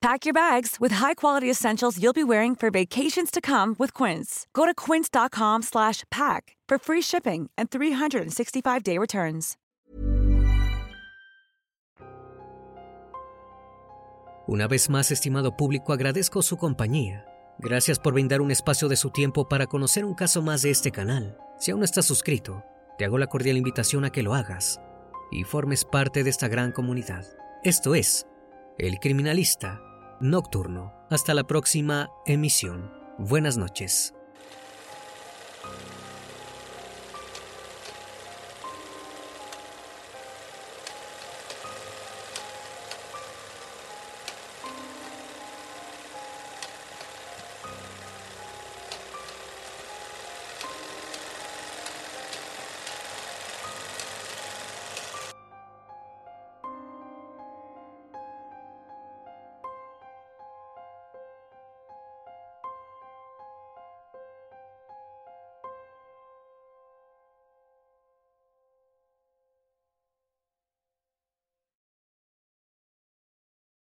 Pack 0.00 0.24
your 0.24 0.32
bags 0.32 0.78
with 0.80 0.92
high-quality 0.92 1.50
essentials 1.50 1.98
you'll 2.02 2.14
be 2.14 2.24
wearing 2.24 2.56
for 2.56 2.70
vacations 2.70 3.30
to 3.30 3.42
come 3.42 3.76
with 3.78 3.92
Quince. 3.92 4.46
Go 4.54 4.64
to 4.64 4.72
quince.com 4.74 5.60
slash 5.60 6.04
pack 6.10 6.56
for 6.66 6.78
free 6.78 7.02
shipping 7.02 7.50
and 7.58 7.68
365-day 7.68 8.96
returns. 8.96 9.58
Una 14.48 14.66
vez 14.66 14.88
más, 14.88 15.10
estimado 15.10 15.54
público, 15.56 15.92
agradezco 15.92 16.40
su 16.40 16.56
compañía. 16.56 17.26
Gracias 17.58 17.98
por 17.98 18.14
brindar 18.14 18.40
un 18.40 18.50
espacio 18.50 18.88
de 18.88 18.96
su 18.96 19.10
tiempo 19.10 19.48
para 19.48 19.66
conocer 19.66 20.06
un 20.06 20.14
caso 20.14 20.40
más 20.40 20.62
de 20.62 20.70
este 20.70 20.90
canal. 20.90 21.36
Si 21.58 21.72
aún 21.72 21.80
no 21.80 21.84
estás 21.84 22.06
suscrito, 22.06 22.64
te 22.96 23.04
hago 23.04 23.18
la 23.18 23.26
cordial 23.26 23.58
invitación 23.58 24.06
a 24.06 24.10
que 24.10 24.22
lo 24.22 24.34
hagas 24.34 24.80
y 25.30 25.44
formes 25.44 25.84
parte 25.84 26.24
de 26.24 26.30
esta 26.30 26.48
gran 26.48 26.72
comunidad. 26.72 27.26
Esto 27.62 27.94
es 27.94 28.26
El 28.78 28.98
Criminalista 28.98 29.82
Nocturno. 30.20 30.92
Hasta 31.08 31.32
la 31.32 31.44
próxima 31.44 32.10
emisión. 32.26 32.92
Buenas 33.18 33.56
noches. 33.56 34.14